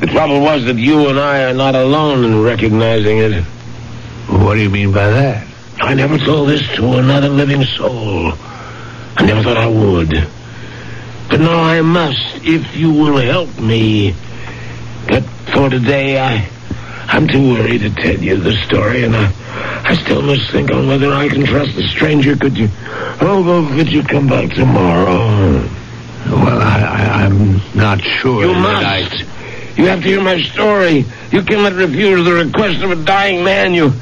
The 0.00 0.06
trouble 0.06 0.40
was 0.40 0.64
that 0.64 0.76
you 0.76 1.08
and 1.08 1.18
I 1.18 1.44
are 1.44 1.54
not 1.54 1.74
alone 1.74 2.24
in 2.24 2.42
recognizing 2.42 3.18
it. 3.18 3.42
What 4.28 4.54
do 4.54 4.62
you 4.62 4.70
mean 4.70 4.92
by 4.92 5.08
that? 5.10 5.46
I 5.80 5.94
never 5.94 6.18
told 6.18 6.48
this 6.48 6.66
to 6.76 6.94
another 6.94 7.28
living 7.28 7.64
soul. 7.64 8.32
I 9.16 9.24
never 9.26 9.42
thought 9.42 9.56
I 9.56 9.66
would. 9.66 10.10
But 11.28 11.40
now 11.40 11.62
I 11.62 11.80
must, 11.82 12.44
if 12.44 12.76
you 12.76 12.92
will 12.92 13.18
help 13.18 13.58
me. 13.58 14.14
But 15.06 15.24
for 15.52 15.68
today, 15.70 16.18
I, 16.18 16.48
I'm 17.06 17.26
too 17.26 17.54
worried 17.54 17.80
to 17.82 17.90
tell 17.90 18.18
you 18.18 18.36
the 18.36 18.52
story, 18.64 19.04
and 19.04 19.14
I, 19.16 19.32
I 19.84 19.94
still 19.96 20.22
must 20.22 20.50
think 20.50 20.70
on 20.70 20.86
whether 20.86 21.12
I 21.12 21.28
can 21.28 21.44
trust 21.44 21.74
the 21.76 21.82
stranger. 21.88 22.36
Could 22.36 22.56
you, 22.56 22.68
oh, 23.20 23.42
well, 23.44 23.66
could 23.76 23.90
you 23.90 24.02
come 24.02 24.28
back 24.28 24.50
tomorrow? 24.50 25.18
Well, 26.26 26.60
I, 26.60 26.80
I, 26.82 27.24
I'm 27.24 27.60
not 27.74 28.00
sure. 28.00 28.44
You 28.44 28.54
must. 28.54 29.24
You 29.76 29.86
have 29.86 30.02
to 30.02 30.08
hear 30.08 30.20
my 30.20 30.40
story. 30.42 31.04
You 31.30 31.42
cannot 31.42 31.72
refuse 31.72 32.24
the 32.24 32.34
request 32.34 32.82
of 32.82 32.90
a 32.90 33.04
dying 33.04 33.42
man. 33.42 33.72
You, 33.72 33.92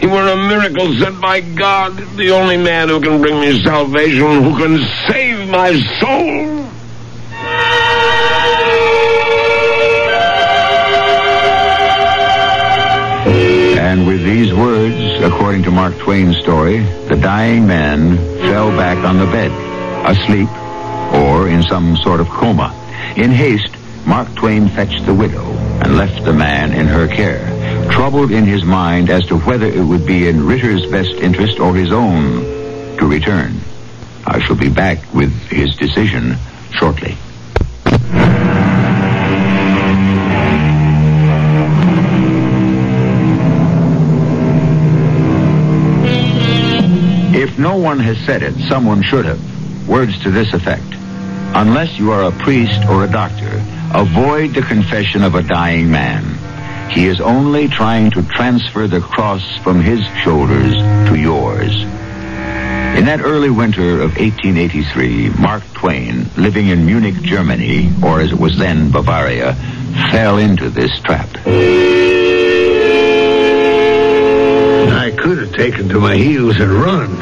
you 0.00 0.10
were 0.10 0.28
a 0.28 0.36
miracle 0.36 0.92
sent 0.98 1.20
by 1.20 1.40
God, 1.40 1.96
the 2.16 2.30
only 2.30 2.56
man 2.56 2.88
who 2.88 3.00
can 3.00 3.20
bring 3.20 3.40
me 3.40 3.62
salvation, 3.62 4.42
who 4.42 4.56
can 4.58 4.78
save 5.08 5.48
my 5.48 5.72
soul. 6.00 6.61
Words, 14.62 15.20
according 15.24 15.64
to 15.64 15.72
Mark 15.72 15.98
Twain's 15.98 16.38
story, 16.38 16.78
the 17.08 17.16
dying 17.16 17.66
man 17.66 18.16
fell 18.42 18.70
back 18.70 18.98
on 18.98 19.18
the 19.18 19.26
bed, 19.26 19.50
asleep 20.06 20.48
or 21.12 21.48
in 21.48 21.64
some 21.64 21.96
sort 21.96 22.20
of 22.20 22.28
coma. 22.28 22.72
In 23.16 23.32
haste, 23.32 23.74
Mark 24.06 24.32
Twain 24.36 24.68
fetched 24.68 25.04
the 25.04 25.14
widow 25.14 25.44
and 25.82 25.96
left 25.96 26.24
the 26.24 26.32
man 26.32 26.72
in 26.72 26.86
her 26.86 27.08
care, 27.08 27.42
troubled 27.90 28.30
in 28.30 28.44
his 28.44 28.64
mind 28.64 29.10
as 29.10 29.26
to 29.26 29.38
whether 29.38 29.66
it 29.66 29.84
would 29.84 30.06
be 30.06 30.28
in 30.28 30.46
Ritter's 30.46 30.86
best 30.86 31.14
interest 31.14 31.58
or 31.58 31.74
his 31.74 31.90
own 31.90 32.44
to 32.98 33.06
return. 33.06 33.58
I 34.24 34.38
shall 34.38 34.56
be 34.56 34.68
back 34.68 35.12
with 35.12 35.32
his 35.48 35.74
decision 35.74 36.36
shortly. 36.70 37.16
If 47.42 47.58
no 47.58 47.74
one 47.74 47.98
has 47.98 48.16
said 48.18 48.44
it, 48.44 48.54
someone 48.68 49.02
should 49.02 49.24
have. 49.24 49.88
Words 49.88 50.16
to 50.22 50.30
this 50.30 50.54
effect. 50.54 50.86
Unless 51.56 51.98
you 51.98 52.12
are 52.12 52.22
a 52.22 52.30
priest 52.30 52.84
or 52.88 53.02
a 53.02 53.10
doctor, 53.10 53.60
avoid 53.92 54.54
the 54.54 54.62
confession 54.62 55.24
of 55.24 55.34
a 55.34 55.42
dying 55.42 55.90
man. 55.90 56.22
He 56.88 57.06
is 57.06 57.20
only 57.20 57.66
trying 57.66 58.12
to 58.12 58.22
transfer 58.22 58.86
the 58.86 59.00
cross 59.00 59.42
from 59.64 59.80
his 59.80 60.06
shoulders 60.22 60.72
to 61.08 61.16
yours. 61.16 61.74
In 62.96 63.06
that 63.06 63.22
early 63.24 63.50
winter 63.50 63.94
of 63.94 64.16
1883, 64.18 65.30
Mark 65.30 65.64
Twain, 65.74 66.30
living 66.36 66.68
in 66.68 66.86
Munich, 66.86 67.22
Germany, 67.22 67.90
or 68.04 68.20
as 68.20 68.30
it 68.30 68.38
was 68.38 68.56
then 68.56 68.92
Bavaria, 68.92 69.54
fell 70.12 70.38
into 70.38 70.70
this 70.70 70.96
trap. 71.00 71.28
Taken 75.62 75.88
to 75.88 76.00
my 76.00 76.16
heels 76.16 76.58
and 76.58 76.72
run. 76.72 77.16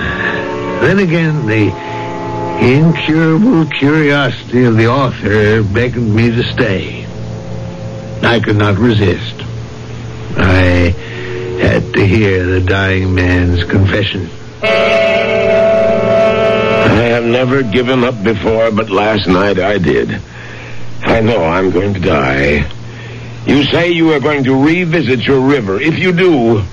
Then 0.80 0.98
again, 1.00 1.46
the 1.46 1.68
incurable 2.64 3.66
curiosity 3.66 4.64
of 4.64 4.78
the 4.78 4.86
author 4.86 5.62
beckoned 5.62 6.16
me 6.16 6.30
to 6.30 6.42
stay. 6.44 7.04
I 8.22 8.40
could 8.40 8.56
not 8.56 8.78
resist. 8.78 9.34
I 10.38 10.94
had 11.60 11.92
to 11.92 12.06
hear 12.06 12.46
the 12.46 12.60
dying 12.60 13.14
man's 13.14 13.62
confession. 13.64 14.30
I 14.62 14.68
have 17.12 17.26
never 17.26 17.62
given 17.62 18.04
up 18.04 18.24
before, 18.24 18.70
but 18.70 18.88
last 18.88 19.28
night 19.28 19.58
I 19.58 19.76
did. 19.76 20.18
I 21.02 21.20
know 21.20 21.44
I'm 21.44 21.70
going 21.72 21.92
to 21.92 22.00
die. 22.00 22.66
You 23.44 23.64
say 23.64 23.90
you 23.90 24.14
are 24.14 24.20
going 24.20 24.44
to 24.44 24.64
revisit 24.64 25.26
your 25.26 25.40
river. 25.40 25.78
If 25.78 25.98
you 25.98 26.12
do, 26.12 26.64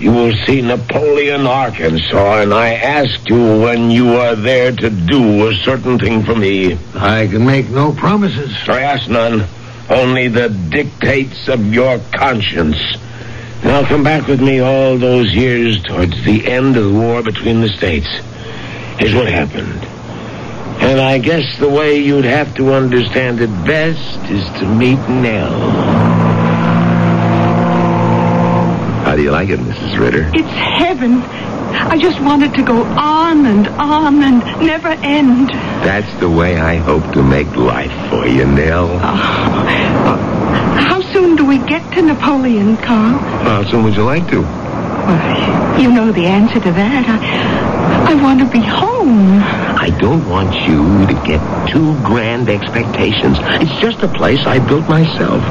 you 0.00 0.12
will 0.12 0.32
see 0.46 0.62
Napoleon, 0.62 1.46
Arkansas, 1.46 2.42
and 2.42 2.54
I 2.54 2.74
ask 2.74 3.28
you 3.28 3.60
when 3.60 3.90
you 3.90 4.14
are 4.14 4.34
there 4.34 4.72
to 4.72 4.88
do 4.88 5.48
a 5.48 5.54
certain 5.56 5.98
thing 5.98 6.22
for 6.24 6.34
me. 6.34 6.78
I 6.94 7.26
can 7.26 7.44
make 7.44 7.68
no 7.68 7.92
promises. 7.92 8.56
I 8.66 8.80
ask 8.80 9.10
none, 9.10 9.46
only 9.90 10.28
the 10.28 10.48
dictates 10.48 11.48
of 11.48 11.72
your 11.72 12.00
conscience. 12.14 12.78
Now 13.62 13.86
come 13.86 14.02
back 14.02 14.26
with 14.26 14.40
me 14.40 14.60
all 14.60 14.96
those 14.96 15.34
years 15.34 15.82
towards 15.82 16.24
the 16.24 16.46
end 16.50 16.78
of 16.78 16.84
the 16.84 16.98
war 16.98 17.22
between 17.22 17.60
the 17.60 17.68
states. 17.68 18.08
Here's 18.98 19.14
what 19.14 19.28
happened. 19.28 19.84
And 20.82 20.98
I 20.98 21.18
guess 21.18 21.58
the 21.58 21.68
way 21.68 21.98
you'd 21.98 22.24
have 22.24 22.54
to 22.54 22.72
understand 22.72 23.40
it 23.40 23.50
best 23.66 24.30
is 24.30 24.44
to 24.60 24.66
meet 24.66 24.98
Nell. 25.10 26.09
Do 29.20 29.24
you 29.24 29.32
like 29.32 29.50
it, 29.50 29.60
Mrs. 29.60 29.98
Ritter? 30.00 30.30
It's 30.32 30.48
heaven. 30.48 31.20
I 31.20 31.98
just 31.98 32.18
wanted 32.22 32.54
to 32.54 32.62
go 32.62 32.82
on 32.84 33.44
and 33.44 33.68
on 33.68 34.22
and 34.22 34.40
never 34.66 34.88
end. 34.88 35.50
That's 35.84 36.10
the 36.20 36.30
way 36.30 36.58
I 36.58 36.76
hope 36.76 37.12
to 37.12 37.22
make 37.22 37.54
life 37.54 37.92
for 38.08 38.26
you, 38.26 38.46
Nell. 38.46 38.88
Oh, 38.88 40.16
how 40.88 41.02
soon 41.12 41.36
do 41.36 41.44
we 41.44 41.58
get 41.58 41.82
to 41.92 42.00
Napoleon, 42.00 42.78
Carl? 42.78 43.18
How 43.44 43.62
soon 43.70 43.84
would 43.84 43.94
you 43.94 44.04
like 44.04 44.26
to? 44.30 44.40
Well, 44.40 45.80
you 45.82 45.92
know 45.92 46.12
the 46.12 46.24
answer 46.24 46.58
to 46.58 46.72
that. 46.72 47.04
I, 47.06 48.12
I 48.12 48.22
want 48.22 48.40
to 48.40 48.48
be 48.50 48.60
home. 48.60 49.42
I 49.76 49.90
don't 50.00 50.26
want 50.30 50.54
you 50.66 51.06
to 51.06 51.14
get 51.26 51.40
too 51.68 51.92
grand 52.04 52.48
expectations. 52.48 53.36
It's 53.60 53.80
just 53.82 54.02
a 54.02 54.08
place 54.08 54.46
I 54.46 54.66
built 54.66 54.88
myself. 54.88 55.44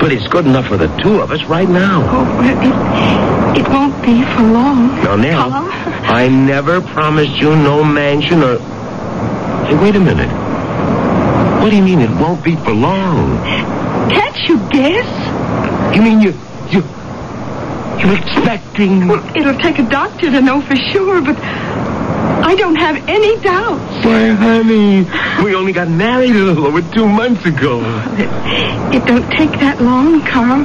But 0.00 0.12
it's 0.12 0.26
good 0.28 0.46
enough 0.46 0.66
for 0.66 0.78
the 0.78 0.88
two 1.02 1.20
of 1.20 1.30
us 1.30 1.44
right 1.44 1.68
now. 1.68 2.02
Oh, 2.08 2.40
it, 2.42 3.60
it 3.60 3.68
won't 3.68 4.02
be 4.02 4.24
for 4.34 4.42
long. 4.42 4.96
Now, 5.04 5.16
Nell, 5.16 5.50
Carl? 5.50 5.68
I 6.10 6.26
never 6.28 6.80
promised 6.80 7.36
you 7.36 7.54
no 7.54 7.84
mansion 7.84 8.42
or... 8.42 8.58
Hey, 9.66 9.76
wait 9.76 9.96
a 9.96 10.00
minute. 10.00 10.30
What 11.60 11.68
do 11.68 11.76
you 11.76 11.82
mean 11.82 12.00
it 12.00 12.10
won't 12.10 12.42
be 12.42 12.56
for 12.56 12.72
long? 12.72 13.36
Can't 14.10 14.48
you 14.48 14.58
guess? 14.70 15.94
You 15.94 16.00
mean 16.00 16.22
you... 16.22 16.32
you... 16.70 16.82
You're 18.00 18.16
expecting... 18.16 19.06
Well, 19.06 19.36
it'll 19.36 19.58
take 19.58 19.78
a 19.78 19.88
doctor 19.88 20.30
to 20.30 20.40
know 20.40 20.62
for 20.62 20.76
sure, 20.76 21.20
but 21.20 21.36
I 22.50 22.56
don't 22.56 22.74
have 22.74 22.96
any 23.08 23.38
doubts. 23.42 24.04
Why, 24.04 24.30
honey, 24.30 25.06
we 25.44 25.54
only 25.54 25.72
got 25.72 25.88
married 25.88 26.34
a 26.34 26.42
little 26.42 26.66
over 26.66 26.82
two 26.82 27.06
months 27.06 27.46
ago. 27.46 27.78
It, 28.18 28.26
it 28.92 29.06
don't 29.06 29.30
take 29.30 29.52
that 29.60 29.80
long, 29.80 30.26
Carl, 30.26 30.64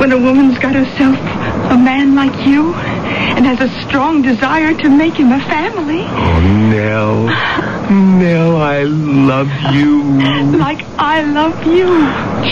when 0.00 0.10
a 0.10 0.18
woman's 0.18 0.58
got 0.58 0.74
herself 0.74 1.14
a 1.70 1.78
man 1.78 2.16
like 2.16 2.34
you 2.44 2.74
and 2.74 3.46
has 3.46 3.60
a 3.60 3.70
strong 3.86 4.22
desire 4.22 4.74
to 4.74 4.88
make 4.88 5.14
him 5.14 5.30
a 5.30 5.38
family. 5.46 6.02
Oh, 6.02 6.40
Nell. 6.68 7.26
Nell, 8.18 8.56
I 8.56 8.82
love 8.82 9.46
you. 9.72 10.02
Like 10.58 10.82
I 10.98 11.22
love 11.22 11.64
you. 11.64 11.86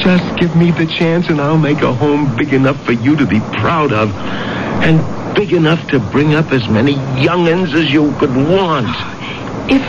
Just 0.04 0.38
give 0.38 0.54
me 0.54 0.70
the 0.70 0.86
chance 0.86 1.26
and 1.28 1.40
I'll 1.40 1.58
make 1.58 1.82
a 1.82 1.92
home 1.92 2.36
big 2.36 2.52
enough 2.54 2.80
for 2.86 2.92
you 2.92 3.16
to 3.16 3.26
be 3.26 3.40
proud 3.58 3.92
of. 3.92 4.14
And 4.14 5.17
big 5.34 5.52
enough 5.52 5.86
to 5.88 5.98
bring 5.98 6.34
up 6.34 6.52
as 6.52 6.68
many 6.68 6.92
young'uns 7.22 7.74
as 7.74 7.90
you 7.90 8.12
could 8.18 8.34
want. 8.34 8.86
Oh, 8.88 9.66
if 9.68 9.82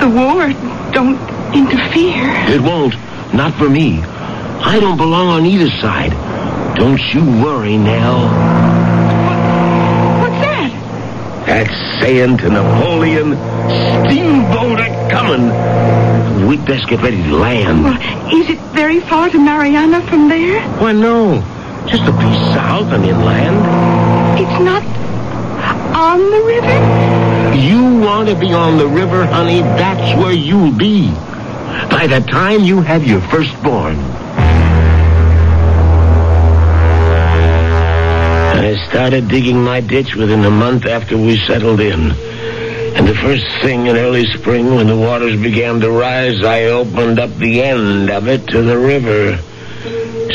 the 0.00 0.08
war 0.08 0.52
don't 0.92 1.18
interfere. 1.54 2.30
It 2.54 2.60
won't. 2.60 2.94
Not 3.34 3.54
for 3.54 3.68
me. 3.68 4.00
I 4.02 4.78
don't 4.80 4.96
belong 4.96 5.28
on 5.28 5.46
either 5.46 5.70
side. 5.80 6.12
Don't 6.76 7.00
you 7.12 7.24
worry, 7.42 7.76
Nell. 7.76 8.22
What's 10.20 10.40
that? 10.40 11.44
That's 11.46 12.00
saying 12.00 12.38
to 12.38 12.48
Napoleon, 12.50 13.34
steamboat 14.06 14.80
a 14.80 15.08
coming. 15.10 16.48
We'd 16.48 16.64
best 16.64 16.88
get 16.88 17.00
ready 17.00 17.22
to 17.22 17.36
land. 17.36 17.84
Well, 17.84 18.34
is 18.34 18.50
it 18.50 18.58
very 18.74 19.00
far 19.00 19.30
to 19.30 19.38
Marianna 19.38 20.00
from 20.08 20.28
there? 20.28 20.60
Why, 20.78 20.92
no. 20.92 21.40
Just 21.86 22.02
a 22.04 22.12
piece 22.12 22.54
south 22.54 22.92
and 22.92 23.04
inland. 23.04 24.23
It's 24.44 24.60
not 24.60 24.84
on 25.96 26.20
the 26.20 26.42
river? 26.42 27.56
You 27.56 27.98
want 28.04 28.28
to 28.28 28.34
be 28.38 28.52
on 28.52 28.76
the 28.76 28.86
river, 28.86 29.24
honey, 29.24 29.60
that's 29.60 30.20
where 30.20 30.34
you'll 30.34 30.76
be. 30.76 31.10
By 31.88 32.06
the 32.06 32.20
time 32.20 32.60
you 32.60 32.82
have 32.82 33.06
your 33.06 33.22
firstborn. 33.22 33.96
I 38.60 38.86
started 38.90 39.28
digging 39.28 39.64
my 39.64 39.80
ditch 39.80 40.14
within 40.14 40.44
a 40.44 40.50
month 40.50 40.84
after 40.84 41.16
we 41.16 41.38
settled 41.38 41.80
in. 41.80 42.10
And 42.10 43.08
the 43.08 43.14
first 43.14 43.46
thing 43.62 43.86
in 43.86 43.96
early 43.96 44.26
spring, 44.26 44.74
when 44.74 44.88
the 44.88 44.96
waters 44.96 45.40
began 45.40 45.80
to 45.80 45.90
rise, 45.90 46.44
I 46.44 46.64
opened 46.64 47.18
up 47.18 47.34
the 47.38 47.62
end 47.62 48.10
of 48.10 48.28
it 48.28 48.46
to 48.48 48.60
the 48.60 48.76
river. 48.76 49.38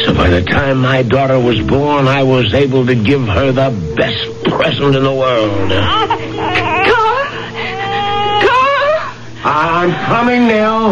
So 0.05 0.13
by 0.13 0.29
the 0.29 0.41
time 0.41 0.79
my 0.79 1.03
daughter 1.03 1.39
was 1.39 1.59
born, 1.62 2.07
I 2.07 2.23
was 2.23 2.53
able 2.53 2.85
to 2.85 2.95
give 2.95 3.27
her 3.27 3.51
the 3.51 3.69
best 3.95 4.43
present 4.45 4.95
in 4.95 5.03
the 5.03 5.13
world. 5.13 5.69
Carl? 6.89 7.27
Carl? 8.45 9.12
I'm 9.43 9.91
coming, 10.05 10.47
Nell. 10.47 10.91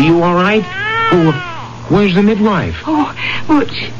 You 0.00 0.22
all 0.22 0.34
right? 0.34 0.64
Oh, 1.10 1.86
where's 1.88 2.14
the 2.14 2.22
midwife? 2.22 2.76
Oh, 2.86 3.14
well, 3.48 3.66
she, 3.66 3.90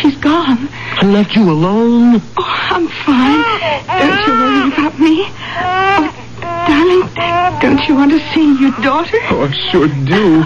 she's 0.00 0.16
gone. 0.16 0.68
I 0.70 1.06
left 1.06 1.34
you 1.36 1.50
alone? 1.50 2.22
Oh, 2.36 2.68
I'm 2.70 2.88
fine. 2.88 3.44
Don't 4.00 4.26
you 4.26 4.32
worry 4.32 4.72
about 4.72 4.98
me. 4.98 5.24
Oh, 5.58 6.10
darling, 6.66 7.60
don't 7.60 7.88
you 7.88 7.94
want 7.94 8.10
to 8.12 8.20
see 8.32 8.58
your 8.60 8.72
daughter? 8.82 9.18
Oh, 9.30 9.48
I 9.48 9.52
sure 9.70 9.88
do. 9.88 10.44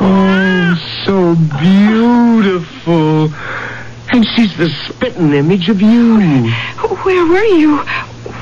Oh, 0.00 0.74
so 1.04 1.34
beautiful. 1.60 3.30
And 4.12 4.26
she's 4.34 4.56
the 4.56 4.68
spitting 4.86 5.32
image 5.32 5.68
of 5.68 5.80
you. 5.80 6.18
Where 7.04 7.26
were 7.26 7.44
you? 7.44 7.78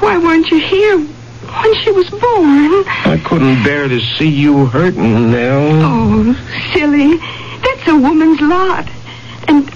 Why 0.00 0.18
weren't 0.18 0.50
you 0.50 0.58
here 0.60 0.98
when 0.98 1.74
she 1.82 1.90
was 1.92 2.08
born? 2.10 2.84
I 3.06 3.20
couldn't 3.24 3.62
bear 3.64 3.88
to 3.88 4.00
see 4.00 4.28
you 4.28 4.66
hurting, 4.66 5.30
Nell. 5.30 5.80
Oh, 5.82 6.34
silly. 6.72 7.16
That's 7.62 7.88
a 7.88 7.96
woman's 7.96 8.40
lot. 8.40 8.88
And 9.48 9.70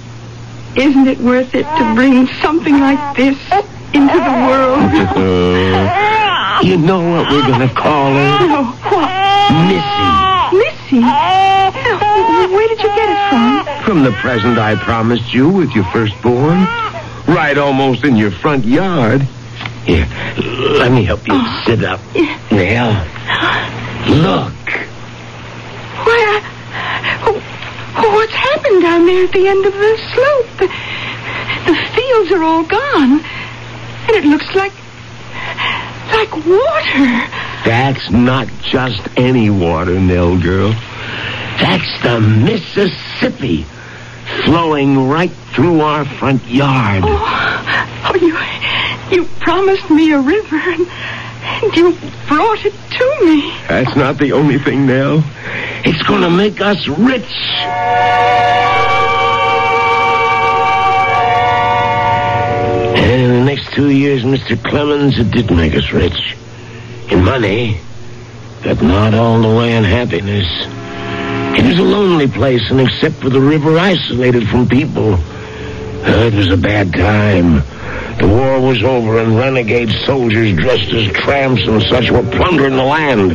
isn't 0.76 1.06
it 1.06 1.18
worth 1.18 1.54
it 1.54 1.64
to 1.64 1.94
bring 1.94 2.26
something 2.42 2.78
like 2.78 3.16
this 3.16 3.38
into 3.94 4.14
the 4.14 4.46
world? 4.48 4.90
Uh, 5.16 6.60
you 6.62 6.76
know 6.76 7.00
what 7.00 7.30
we're 7.30 7.46
going 7.46 7.68
to 7.68 7.74
call 7.74 8.12
her? 8.14 8.46
No, 8.48 8.64
what? 8.64 9.10
Missy. 9.68 10.98
Missy? 10.98 11.55
Oh, 12.48 12.52
Where 12.52 12.68
did 12.68 12.78
you 12.78 12.88
get 12.94 13.08
it 13.08 13.28
from? 13.28 13.84
From 13.84 14.02
the 14.04 14.12
present 14.12 14.56
I 14.56 14.76
promised 14.76 15.34
you 15.34 15.48
with 15.48 15.72
your 15.72 15.82
firstborn. 15.86 16.58
Right 17.26 17.58
almost 17.58 18.04
in 18.04 18.14
your 18.14 18.30
front 18.30 18.64
yard. 18.64 19.22
Here, 19.82 20.06
let 20.78 20.92
me 20.92 21.02
help 21.02 21.26
you 21.26 21.34
oh. 21.34 21.62
sit 21.66 21.82
up. 21.82 21.98
Nell, 22.52 22.92
look. 24.22 24.54
Where? 26.06 26.40
oh, 27.26 27.42
oh, 27.96 28.14
what's 28.14 28.32
happened 28.32 28.80
down 28.80 29.06
there 29.06 29.24
at 29.24 29.32
the 29.32 29.48
end 29.48 29.66
of 29.66 29.72
the 29.72 29.98
slope? 30.14 30.46
The, 30.58 30.68
the 31.66 31.76
fields 31.96 32.30
are 32.30 32.44
all 32.44 32.62
gone. 32.62 33.24
And 34.06 34.10
it 34.10 34.24
looks 34.24 34.54
like, 34.54 34.72
like 36.14 36.30
water. 36.46 37.26
That's 37.64 38.08
not 38.12 38.46
just 38.62 39.08
any 39.16 39.50
water, 39.50 39.98
Nell 39.98 40.40
girl. 40.40 40.72
That's 41.58 42.02
the 42.02 42.20
Mississippi 42.20 43.64
flowing 44.44 45.08
right 45.08 45.30
through 45.54 45.80
our 45.80 46.04
front 46.04 46.44
yard. 46.46 47.04
Oh, 47.06 48.04
oh 48.04 48.14
you, 49.10 49.16
you 49.16 49.24
promised 49.40 49.88
me 49.90 50.12
a 50.12 50.20
river, 50.20 50.56
and, 50.56 50.86
and 51.62 51.76
you 51.76 51.96
brought 52.28 52.64
it 52.64 52.74
to 52.90 53.24
me. 53.24 53.50
That's 53.68 53.96
not 53.96 54.18
the 54.18 54.32
only 54.32 54.58
thing, 54.58 54.86
Nell. 54.86 55.24
It's 55.84 56.02
going 56.02 56.22
to 56.22 56.30
make 56.30 56.60
us 56.60 56.88
rich. 56.88 57.32
And 62.98 63.22
in 63.22 63.30
the 63.30 63.44
next 63.44 63.72
two 63.72 63.90
years, 63.90 64.24
Mr. 64.24 64.62
Clemens, 64.62 65.18
it 65.18 65.30
did 65.30 65.50
make 65.50 65.74
us 65.74 65.92
rich. 65.92 66.36
In 67.10 67.24
money, 67.24 67.78
but 68.64 68.82
not 68.82 69.14
all 69.14 69.40
the 69.40 69.56
way 69.56 69.76
in 69.76 69.84
happiness. 69.84 70.46
It 71.58 71.64
was 71.64 71.78
a 71.78 71.82
lonely 71.82 72.28
place, 72.28 72.70
and 72.70 72.80
except 72.80 73.16
for 73.16 73.30
the 73.30 73.40
river, 73.40 73.78
isolated 73.78 74.48
from 74.48 74.68
people. 74.68 75.14
Uh, 75.14 76.28
it 76.28 76.34
was 76.34 76.50
a 76.50 76.56
bad 76.56 76.92
time. 76.92 77.62
The 78.18 78.28
war 78.28 78.60
was 78.60 78.82
over, 78.82 79.18
and 79.18 79.36
renegade 79.36 79.90
soldiers 80.04 80.56
dressed 80.56 80.92
as 80.92 81.10
tramps 81.12 81.66
and 81.66 81.82
such 81.82 82.10
were 82.10 82.22
plundering 82.22 82.76
the 82.76 82.84
land. 82.84 83.30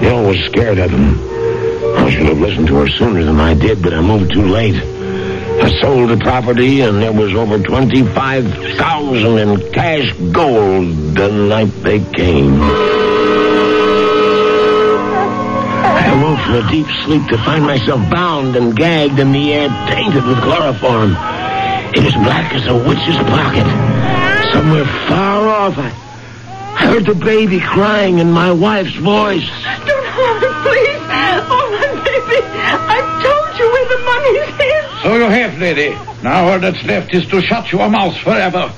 Nell 0.00 0.26
was 0.26 0.38
scared 0.46 0.78
of 0.78 0.90
them. 0.90 1.18
I 1.96 2.10
should 2.10 2.26
have 2.26 2.38
listened 2.38 2.66
to 2.68 2.76
her 2.76 2.88
sooner 2.88 3.22
than 3.22 3.38
I 3.38 3.54
did, 3.54 3.82
but 3.82 3.94
I 3.94 4.00
moved 4.00 4.32
too 4.32 4.46
late. 4.46 4.74
I 4.74 5.80
sold 5.80 6.10
the 6.10 6.16
property, 6.16 6.80
and 6.80 7.00
there 7.00 7.12
was 7.12 7.34
over 7.34 7.58
twenty-five 7.62 8.44
thousand 8.76 9.38
in 9.38 9.72
cash 9.72 10.12
gold 10.32 11.14
the 11.14 11.30
night 11.30 11.72
they 11.82 12.00
came. 12.00 12.93
I 16.44 16.58
awoke 16.58 16.62
from 16.62 16.68
a 16.68 16.70
deep 16.70 16.86
sleep 17.04 17.26
to 17.28 17.38
find 17.44 17.64
myself 17.64 18.10
bound 18.10 18.56
and 18.56 18.76
gagged 18.76 19.18
and 19.18 19.34
the 19.34 19.52
air 19.52 19.68
tainted 19.88 20.24
with 20.24 20.38
chloroform. 20.42 21.16
It 21.94 22.04
is 22.04 22.14
black 22.14 22.52
as 22.54 22.66
a 22.66 22.74
witch's 22.74 23.16
pocket. 23.16 23.66
Somewhere 24.52 24.84
far 25.08 25.48
off, 25.48 25.74
I, 25.78 25.88
I 26.76 26.86
heard 26.86 27.06
the 27.06 27.14
baby 27.14 27.60
crying 27.60 28.18
in 28.18 28.30
my 28.30 28.52
wife's 28.52 28.94
voice. 28.96 29.48
Don't 29.86 30.06
harm 30.06 30.42
him, 30.42 30.54
please. 30.62 31.00
Oh, 31.46 31.68
my 31.72 31.88
baby. 32.04 32.40
I've 32.44 33.22
told 33.22 33.58
you 33.58 33.66
where 33.72 33.88
the 33.88 34.00
money's 34.04 34.48
hid. 34.60 35.02
So 35.02 35.16
you 35.16 35.28
have, 35.30 35.58
lady. 35.58 35.90
Now 36.22 36.48
all 36.48 36.60
that's 36.60 36.82
left 36.84 37.14
is 37.14 37.26
to 37.28 37.40
shut 37.42 37.70
your 37.72 37.88
mouth 37.88 38.16
forever. 38.18 38.72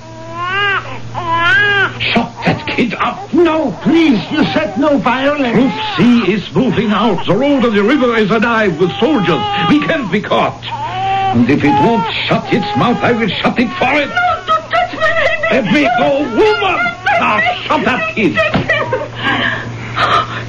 Shut 2.13 2.36
that 2.47 2.67
kid 2.67 2.95
up. 2.95 3.33
No, 3.35 3.73
please, 3.83 4.23
you 4.31 4.45
said 4.55 4.79
no 4.79 4.99
violence. 4.99 5.53
Troop 5.53 5.73
C 5.97 6.33
is 6.33 6.55
moving 6.55 6.91
out. 6.91 7.27
The 7.27 7.35
road 7.35 7.65
of 7.65 7.75
the 7.75 7.83
river 7.83 8.17
is 8.17 8.31
alive 8.31 8.79
with 8.81 8.91
soldiers. 8.99 9.43
We 9.69 9.81
can't 9.85 10.11
be 10.11 10.23
caught. 10.23 10.65
And 10.65 11.51
if 11.51 11.63
it 11.63 11.75
won't 11.85 12.07
shut 12.27 12.53
its 12.53 12.67
mouth, 12.79 13.03
I 13.03 13.13
will 13.13 13.29
shut 13.29 13.59
it 13.59 13.69
for 13.77 13.93
it. 13.99 14.09
No, 14.09 14.45
don't 14.47 14.71
touch 14.71 14.95
my 14.95 15.11
baby. 15.27 15.49
Let 15.51 15.65
me 15.75 15.83
go, 15.99 16.11
woman. 16.39 16.79
Now 17.19 17.41
shut 17.67 17.85
that 17.85 18.15
kid. 18.15 18.33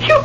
You, 0.08 0.18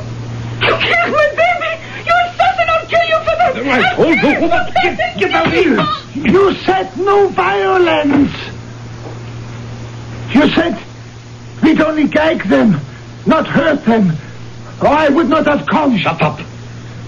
you 0.66 0.72
killed 0.76 1.12
my 1.16 1.28
baby. 1.40 1.72
You 2.04 2.14
assassin, 2.26 2.68
I'll 2.68 2.86
kill 2.86 3.06
you 3.08 3.18
for 3.24 3.34
this. 3.40 3.52
I 3.66 3.94
told 3.96 4.18
you, 4.20 4.32
woman. 4.40 4.64
Get, 4.82 5.18
get 5.18 5.32
out 5.32 5.52
here. 5.52 5.80
You 6.14 6.54
said 6.66 6.96
no 6.98 7.28
violence. 7.28 8.32
You 10.34 10.48
said 10.50 10.78
we'd 11.62 11.80
only 11.80 12.08
gag 12.08 12.44
them, 12.44 12.80
not 13.26 13.46
hurt 13.46 13.84
them. 13.84 14.12
Or 14.80 14.88
I 14.88 15.08
would 15.08 15.28
not 15.28 15.46
have 15.46 15.66
come. 15.66 15.96
Shut 15.98 16.20
up. 16.22 16.40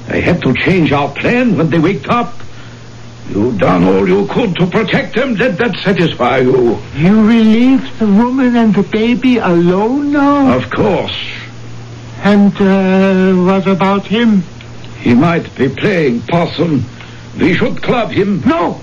I 0.08 0.16
had 0.20 0.42
to 0.42 0.54
change 0.54 0.92
our 0.92 1.08
plan 1.14 1.56
when 1.56 1.70
they 1.70 1.78
waked 1.78 2.08
up. 2.08 2.32
You 3.30 3.56
done 3.56 3.84
all 3.84 4.06
you 4.06 4.26
could 4.26 4.54
to 4.56 4.66
protect 4.66 5.16
them. 5.16 5.34
Let 5.36 5.56
that 5.58 5.76
satisfy 5.78 6.38
you. 6.38 6.78
You 6.94 7.26
relieved 7.26 7.98
the 7.98 8.06
woman 8.06 8.54
and 8.54 8.74
the 8.74 8.82
baby 8.82 9.38
alone 9.38 10.12
now? 10.12 10.56
Of 10.56 10.70
course. 10.70 11.16
And 12.22 12.54
uh, 12.60 13.34
what 13.44 13.66
about 13.66 14.06
him? 14.06 14.42
He 15.00 15.14
might 15.14 15.54
be 15.56 15.68
playing 15.68 16.20
possum. 16.22 16.84
We 17.38 17.54
should 17.54 17.82
club 17.82 18.10
him. 18.10 18.42
No, 18.46 18.80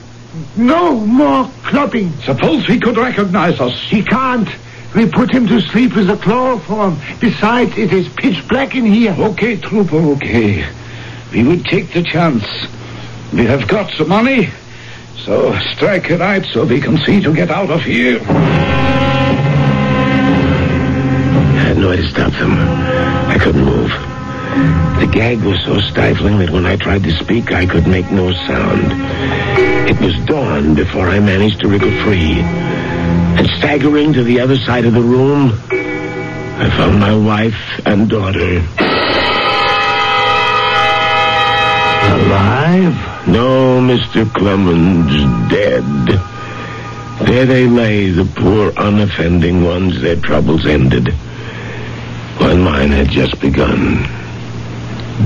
no 0.57 0.95
more 0.99 1.49
clubbing. 1.63 2.11
Suppose 2.23 2.65
he 2.65 2.79
could 2.79 2.97
recognize 2.97 3.59
us. 3.59 3.79
He 3.89 4.03
can't. 4.03 4.49
We 4.95 5.09
put 5.09 5.31
him 5.31 5.47
to 5.47 5.61
sleep 5.61 5.95
with 5.95 6.09
a 6.09 6.17
chloroform. 6.17 6.99
Besides, 7.19 7.77
it 7.77 7.93
is 7.93 8.09
pitch 8.09 8.45
black 8.49 8.75
in 8.75 8.85
here. 8.85 9.15
Okay, 9.17 9.55
trooper, 9.55 9.95
okay. 10.15 10.65
We 11.31 11.43
will 11.43 11.63
take 11.63 11.93
the 11.93 12.03
chance. 12.03 12.43
We 13.31 13.45
have 13.45 13.67
got 13.69 13.97
the 13.97 14.03
money. 14.03 14.49
So 15.15 15.57
strike 15.73 16.09
a 16.09 16.17
light 16.17 16.45
so 16.51 16.65
we 16.65 16.81
can 16.81 16.97
see 16.97 17.21
to 17.21 17.33
get 17.33 17.49
out 17.51 17.69
of 17.69 17.83
here. 17.83 18.19
I 18.19 18.23
had 21.67 21.77
no 21.77 21.89
way 21.89 21.97
to 21.97 22.09
stop 22.09 22.33
them. 22.33 22.51
I 22.51 23.37
couldn't 23.39 23.63
move. 23.63 24.10
The 24.99 25.07
gag 25.07 25.41
was 25.43 25.63
so 25.63 25.79
stifling 25.79 26.39
that 26.39 26.49
when 26.49 26.65
I 26.65 26.75
tried 26.75 27.03
to 27.03 27.11
speak, 27.11 27.53
I 27.53 27.65
could 27.65 27.87
make 27.87 28.11
no 28.11 28.33
sound. 28.33 28.91
It 29.89 29.99
was 30.01 30.13
dawn 30.25 30.75
before 30.75 31.07
I 31.07 31.19
managed 31.19 31.61
to 31.61 31.69
wriggle 31.69 31.91
free. 32.03 32.39
And 32.41 33.47
staggering 33.57 34.11
to 34.13 34.23
the 34.23 34.41
other 34.41 34.57
side 34.57 34.85
of 34.85 34.93
the 34.93 35.01
room, 35.01 35.53
I 35.71 36.69
found 36.77 36.99
my 36.99 37.15
wife 37.15 37.81
and 37.85 38.09
daughter. 38.09 38.57
Alive? 42.13 43.27
No, 43.27 43.79
Mr. 43.79 44.31
Clemens, 44.33 45.49
dead. 45.49 46.07
There 47.25 47.45
they 47.45 47.67
lay, 47.67 48.09
the 48.09 48.25
poor 48.25 48.71
unoffending 48.71 49.63
ones, 49.63 50.01
their 50.01 50.17
troubles 50.17 50.65
ended. 50.65 51.13
While 52.37 52.57
mine 52.57 52.91
had 52.91 53.09
just 53.09 53.39
begun. 53.39 54.20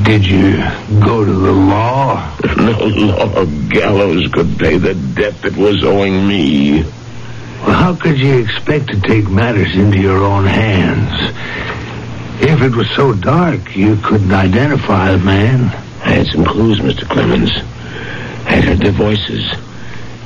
Did 0.03 0.25
you 0.25 0.57
go 0.99 1.23
to 1.23 1.33
the 1.33 1.51
law? 1.51 2.31
No 2.55 2.85
law 2.85 3.41
of 3.41 3.69
gallows 3.69 4.27
could 4.33 4.57
pay 4.57 4.77
the 4.77 4.95
debt 4.95 5.39
that 5.43 5.55
was 5.55 5.83
owing 5.83 6.27
me. 6.27 6.83
Well, 7.61 7.75
how 7.75 7.95
could 7.95 8.17
you 8.17 8.39
expect 8.39 8.87
to 8.87 8.99
take 9.01 9.29
matters 9.29 9.75
into 9.75 9.99
your 9.99 10.23
own 10.23 10.45
hands? 10.45 11.11
If 12.41 12.61
it 12.61 12.75
was 12.75 12.89
so 12.95 13.13
dark, 13.13 13.75
you 13.75 13.97
couldn't 13.97 14.31
identify 14.31 15.11
the 15.11 15.19
man. 15.19 15.65
I 16.03 16.11
had 16.11 16.27
some 16.27 16.45
clues, 16.45 16.79
Mr. 16.79 17.07
Clemens. 17.07 17.51
I 17.51 18.55
had 18.55 18.63
heard 18.63 18.79
their 18.79 18.91
voices. 18.91 19.43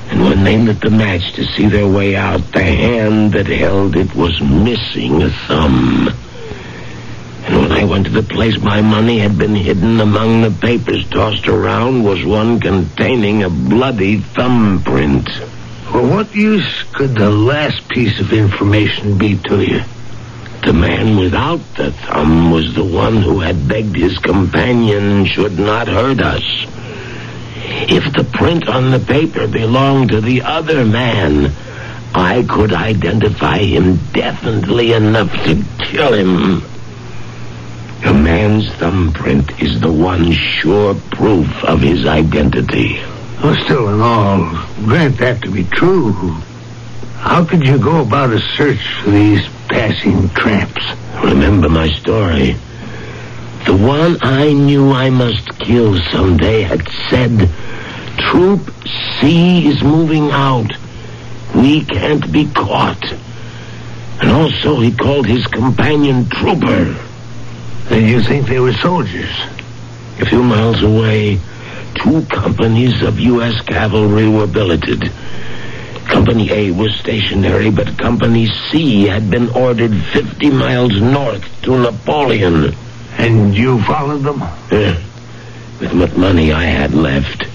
And 0.10 0.24
when 0.24 0.44
they 0.44 0.58
lit 0.58 0.80
the 0.82 0.90
match 0.90 1.34
to 1.34 1.44
see 1.44 1.68
their 1.68 1.88
way 1.88 2.16
out, 2.16 2.42
the 2.52 2.64
hand 2.64 3.34
that 3.34 3.48
held 3.48 3.96
it 3.96 4.16
was 4.16 4.40
missing 4.42 5.22
a 5.22 5.30
thumb. 5.30 5.99
And 8.00 8.08
when 8.08 8.16
I 8.16 8.22
went 8.22 8.28
to 8.28 8.30
the 8.30 8.34
place 8.34 8.58
my 8.62 8.82
money 8.82 9.20
had 9.20 9.38
been 9.38 9.56
hidden 9.56 10.00
among 10.00 10.42
the 10.42 10.52
papers 10.52 11.10
tossed 11.10 11.50
around 11.50 12.04
was 12.04 12.24
one 12.24 12.60
containing 12.62 13.44
a 13.44 13.50
bloody 13.50 14.20
thumbprint. 14.20 15.28
Well, 15.94 16.08
what 16.08 16.34
use 16.34 16.84
could 16.94 17.16
the 17.16 17.30
last 17.30 17.90
piece 17.90 18.20
of 18.22 18.32
information 18.32 19.18
be 19.18 19.38
to 19.38 19.62
you? 19.62 19.82
The 20.64 20.72
man 20.72 21.18
without 21.18 21.60
the 21.76 21.92
thumb 21.92 22.52
was 22.52 22.74
the 22.74 22.86
one 22.86 23.22
who 23.22 23.40
had 23.42 23.68
begged 23.68 23.98
his 23.98 24.18
companion 24.18 25.26
should 25.26 25.60
not 25.60 25.90
hurt 25.90 26.22
us. 26.22 26.44
If 27.90 28.14
the 28.14 28.24
print 28.24 28.70
on 28.70 28.92
the 28.92 29.00
paper 29.00 29.46
belonged 29.46 30.12
to 30.12 30.22
the 30.22 30.44
other 30.44 30.86
man, 30.86 31.52
I 32.16 32.44
could 32.44 32.72
identify 32.72 33.58
him 33.58 34.00
definitely 34.14 34.94
enough 34.94 35.34
to 35.44 35.64
kill 35.80 36.14
him. 36.14 36.64
A 38.06 38.14
man's 38.14 38.70
thumbprint 38.76 39.62
is 39.62 39.82
the 39.82 39.92
one 39.92 40.32
sure 40.32 40.96
proof 41.12 41.64
of 41.66 41.82
his 41.82 42.06
identity. 42.06 42.98
Well, 43.44 43.62
still 43.66 43.90
in 43.90 44.00
all, 44.00 44.40
grant 44.86 45.18
that 45.18 45.42
to 45.42 45.52
be 45.52 45.66
true. 45.66 46.14
How 47.18 47.44
could 47.44 47.68
you 47.68 47.78
go 47.78 48.02
about 48.02 48.32
a 48.32 48.40
search 48.40 48.80
for 49.04 49.12
these 49.12 49.46
passing 49.68 50.30
tramps? 50.30 50.82
Remember 51.22 51.68
my 51.68 51.90
story. 51.90 52.56
The 53.66 53.76
one 53.76 54.18
I 54.22 54.54
knew 54.54 54.92
I 54.92 55.10
must 55.10 55.60
kill 55.60 56.00
someday 56.04 56.62
had 56.62 56.88
said, 57.10 57.50
Troop 58.18 58.74
C 59.20 59.68
is 59.68 59.84
moving 59.84 60.32
out. 60.32 60.72
We 61.54 61.84
can't 61.84 62.32
be 62.32 62.46
caught. 62.46 63.12
And 64.22 64.32
also 64.32 64.80
he 64.80 64.96
called 64.96 65.28
his 65.28 65.46
companion 65.48 66.30
Trooper. 66.30 66.96
Then 67.90 68.08
you 68.08 68.22
think 68.22 68.48
they 68.48 68.60
were 68.60 68.74
soldiers? 68.74 69.32
A 70.20 70.26
few 70.26 70.44
miles 70.44 70.84
away, 70.84 71.40
two 71.96 72.24
companies 72.26 73.02
of 73.02 73.20
U.S. 73.20 73.60
cavalry 73.62 74.30
were 74.30 74.46
billeted. 74.46 75.12
Company 76.06 76.52
A 76.52 76.72
was 76.72 76.94
stationary, 76.96 77.72
but 77.72 77.98
Company 77.98 78.48
C 78.70 79.06
had 79.08 79.30
been 79.32 79.50
ordered 79.50 79.96
50 80.14 80.50
miles 80.52 81.02
north 81.02 81.44
to 81.64 81.80
Napoleon. 81.80 82.76
And 83.18 83.56
you 83.56 83.82
followed 83.84 84.20
them? 84.20 84.40
Yeah. 84.72 85.02
With 85.80 85.94
what 85.94 86.16
money 86.18 86.52
I 86.52 86.66
had 86.66 86.94
left, 86.94 87.48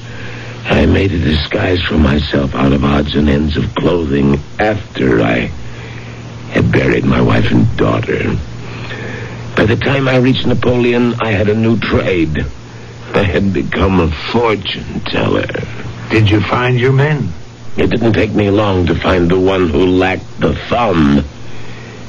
I 0.64 0.86
made 0.86 1.12
a 1.12 1.18
disguise 1.18 1.82
for 1.82 1.98
myself 1.98 2.54
out 2.54 2.72
of 2.72 2.84
odds 2.84 3.14
and 3.14 3.28
ends 3.28 3.56
of 3.56 3.72
clothing 3.74 4.40
after 4.58 5.20
I 5.20 5.50
had 6.50 6.72
buried 6.72 7.04
my 7.04 7.20
wife 7.20 7.50
and 7.50 7.76
daughter. 7.76 8.36
By 9.56 9.66
the 9.66 9.76
time 9.76 10.08
I 10.08 10.16
reached 10.16 10.46
Napoleon, 10.46 11.14
I 11.20 11.30
had 11.30 11.48
a 11.48 11.54
new 11.54 11.78
trade. 11.78 12.44
I 13.14 13.22
had 13.22 13.52
become 13.52 14.00
a 14.00 14.10
fortune 14.32 15.00
teller. 15.00 15.46
Did 16.10 16.28
you 16.28 16.40
find 16.40 16.78
your 16.78 16.92
men? 16.92 17.32
It 17.76 17.90
didn't 17.90 18.14
take 18.14 18.32
me 18.32 18.50
long 18.50 18.86
to 18.86 18.94
find 18.94 19.30
the 19.30 19.38
one 19.38 19.68
who 19.68 19.86
lacked 19.86 20.40
the 20.40 20.54
thumb. 20.68 21.24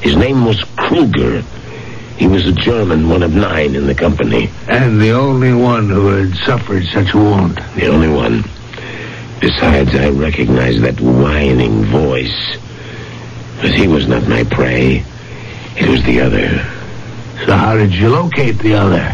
His 0.01 0.15
name 0.15 0.45
was 0.45 0.63
Kruger. 0.75 1.43
He 2.17 2.27
was 2.27 2.47
a 2.47 2.51
German, 2.51 3.09
one 3.09 3.21
of 3.21 3.35
nine 3.35 3.75
in 3.75 3.85
the 3.85 3.95
company. 3.95 4.49
And 4.67 4.99
the 4.99 5.11
only 5.11 5.53
one 5.53 5.89
who 5.89 6.07
had 6.07 6.35
suffered 6.37 6.85
such 6.85 7.13
a 7.13 7.17
wound. 7.17 7.57
The 7.75 7.87
only 7.87 8.09
one. 8.09 8.43
Besides, 9.39 9.93
I 9.95 10.09
recognized 10.09 10.81
that 10.81 10.99
whining 10.99 11.85
voice. 11.85 12.57
But 13.61 13.73
he 13.75 13.87
was 13.87 14.07
not 14.07 14.27
my 14.27 14.43
prey. 14.43 15.05
It 15.75 15.87
was 15.87 16.03
the 16.03 16.21
other. 16.21 16.74
So 17.43 17.55
how 17.55 17.75
did 17.75 17.93
you 17.93 18.09
locate 18.09 18.57
the 18.59 18.75
other? 18.75 19.13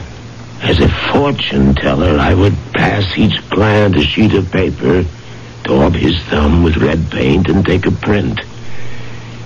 As 0.62 0.80
a 0.80 0.90
fortune 1.12 1.74
teller, 1.74 2.20
I 2.20 2.34
would 2.34 2.56
pass 2.72 3.18
each 3.18 3.38
client 3.50 3.98
a 3.98 4.04
sheet 4.04 4.34
of 4.36 4.52
paper, 4.52 5.04
daub 5.64 5.96
his 5.96 6.22
thumb 6.26 6.64
with 6.64 6.78
red 6.78 7.10
paint, 7.10 7.50
and 7.50 7.66
take 7.66 7.88
a 7.88 7.92
print. 7.92 8.40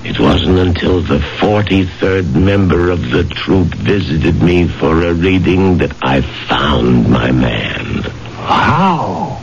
It 0.03 0.19
wasn't 0.19 0.59
until 0.59 1.01
the 1.01 1.19
43rd 1.39 2.35
member 2.35 2.91
of 2.91 3.09
the 3.09 3.23
troop 3.23 3.69
visited 3.73 4.41
me 4.43 4.67
for 4.67 5.01
a 5.03 5.13
reading 5.13 5.79
that 5.79 5.95
I 6.03 6.21
found 6.21 7.09
my 7.09 7.31
man. 7.31 8.03
How? 8.03 9.41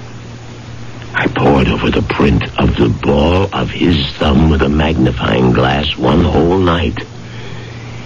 I 1.14 1.27
pored 1.27 1.68
over 1.68 1.90
the 1.90 2.03
print 2.03 2.45
of 2.61 2.77
the 2.77 2.90
ball 3.03 3.49
of 3.53 3.71
his 3.71 3.97
thumb 4.18 4.51
with 4.51 4.62
a 4.62 4.68
magnifying 4.68 5.53
glass 5.53 5.97
one 5.97 6.23
whole 6.23 6.59
night. 6.59 6.99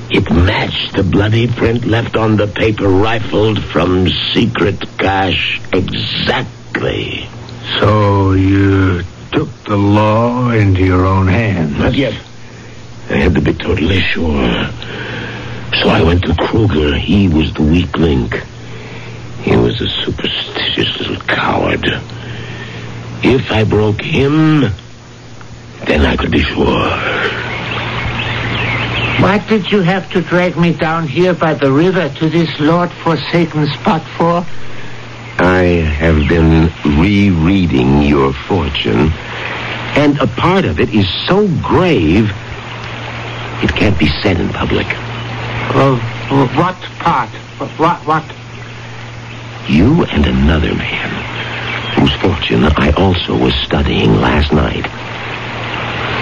It 0.09 0.31
matched 0.31 0.95
the 0.95 1.03
bloody 1.03 1.49
print 1.49 1.85
left 1.85 2.17
on 2.17 2.37
the 2.37 2.47
paper 2.47 2.89
rifled 2.89 3.63
from 3.63 4.09
secret 4.33 4.81
cache 4.99 5.61
exactly. 5.73 7.29
So 7.81 8.33
you 8.33 9.03
took 9.33 9.49
the 9.65 9.77
law 9.77 10.51
into 10.51 10.85
your 10.85 11.05
own 11.05 11.27
hands? 11.27 11.77
Not 11.77 11.95
yet. 11.95 12.15
I 13.11 13.17
had 13.17 13.35
to 13.35 13.41
be 13.41 13.53
totally 13.53 14.01
sure. 14.01 14.71
So 15.83 15.89
I 15.89 16.03
went 16.05 16.23
to 16.27 16.35
Kruger. 16.35 16.97
He 16.97 17.27
was 17.29 17.53
the 17.55 17.63
weak 17.63 17.97
link. 17.99 18.41
He 19.43 19.57
was 19.57 19.81
a 19.81 19.89
superstitious 20.05 21.01
little 21.01 21.21
coward. 21.27 21.85
If 23.25 23.51
I 23.51 23.65
broke 23.65 24.01
him, 24.01 24.61
then 25.85 26.07
I 26.07 26.17
could 26.17 26.31
be 26.31 26.43
sure. 26.43 27.46
What 29.21 29.49
did 29.49 29.71
you 29.73 29.81
have 29.81 30.11
to 30.13 30.21
drag 30.21 30.57
me 30.57 30.75
down 30.75 31.09
here 31.09 31.33
by 31.33 31.55
the 31.55 31.73
river 31.73 32.09
to 32.09 32.29
this 32.29 32.61
Lord 32.61 32.91
forsaken 32.91 33.67
spot 33.69 34.03
for? 34.17 34.45
I 35.39 35.63
have 35.99 36.29
been 36.29 36.71
rereading 36.99 38.03
your 38.03 38.33
fortune, 38.33 39.11
and 39.97 40.19
a 40.19 40.27
part 40.27 40.65
of 40.65 40.81
it 40.81 40.95
is 40.95 41.09
so 41.27 41.49
grave 41.63 42.31
it 43.63 43.71
can't 43.75 43.99
be 43.99 44.09
said 44.23 44.39
in 44.39 44.51
public. 44.51 44.87
Oh, 45.73 45.97
what 46.55 46.77
part? 47.01 47.31
What, 47.79 47.99
what? 48.07 48.25
You 49.67 50.05
and 50.05 50.27
another 50.27 50.75
man, 50.75 51.95
whose 51.95 52.13
fortune 52.21 52.65
I 52.65 52.93
also 52.93 53.37
was 53.37 53.55
studying 53.55 54.21
last 54.21 54.53
night, 54.53 54.85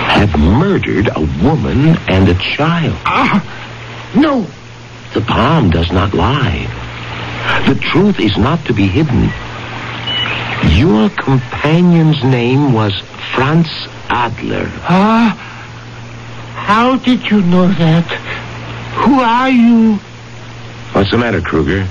have 0.07 0.39
murdered 0.39 1.09
a 1.15 1.21
woman 1.43 1.97
and 2.09 2.29
a 2.29 2.35
child. 2.35 2.97
Ah, 3.05 3.43
no. 4.17 4.47
The 5.15 5.21
palm 5.21 5.71
does 5.71 5.91
not 5.93 6.13
lie. 6.15 6.67
The 7.69 7.75
truth 7.77 8.21
is 8.21 8.37
not 8.37 8.65
to 8.67 8.73
be 8.73 8.87
hidden. 8.87 9.31
Your 10.77 11.11
companion's 11.11 12.23
name 12.25 12.73
was 12.73 12.93
Franz 13.35 13.69
Adler. 14.09 14.71
Ah, 14.89 15.35
how 16.55 16.97
did 16.97 17.31
you 17.31 17.43
know 17.43 17.69
that? 17.69 18.05
Who 19.05 19.21
are 19.21 19.51
you? 19.51 19.97
What's 20.93 21.11
the 21.11 21.19
matter, 21.19 21.41
Kruger? 21.41 21.87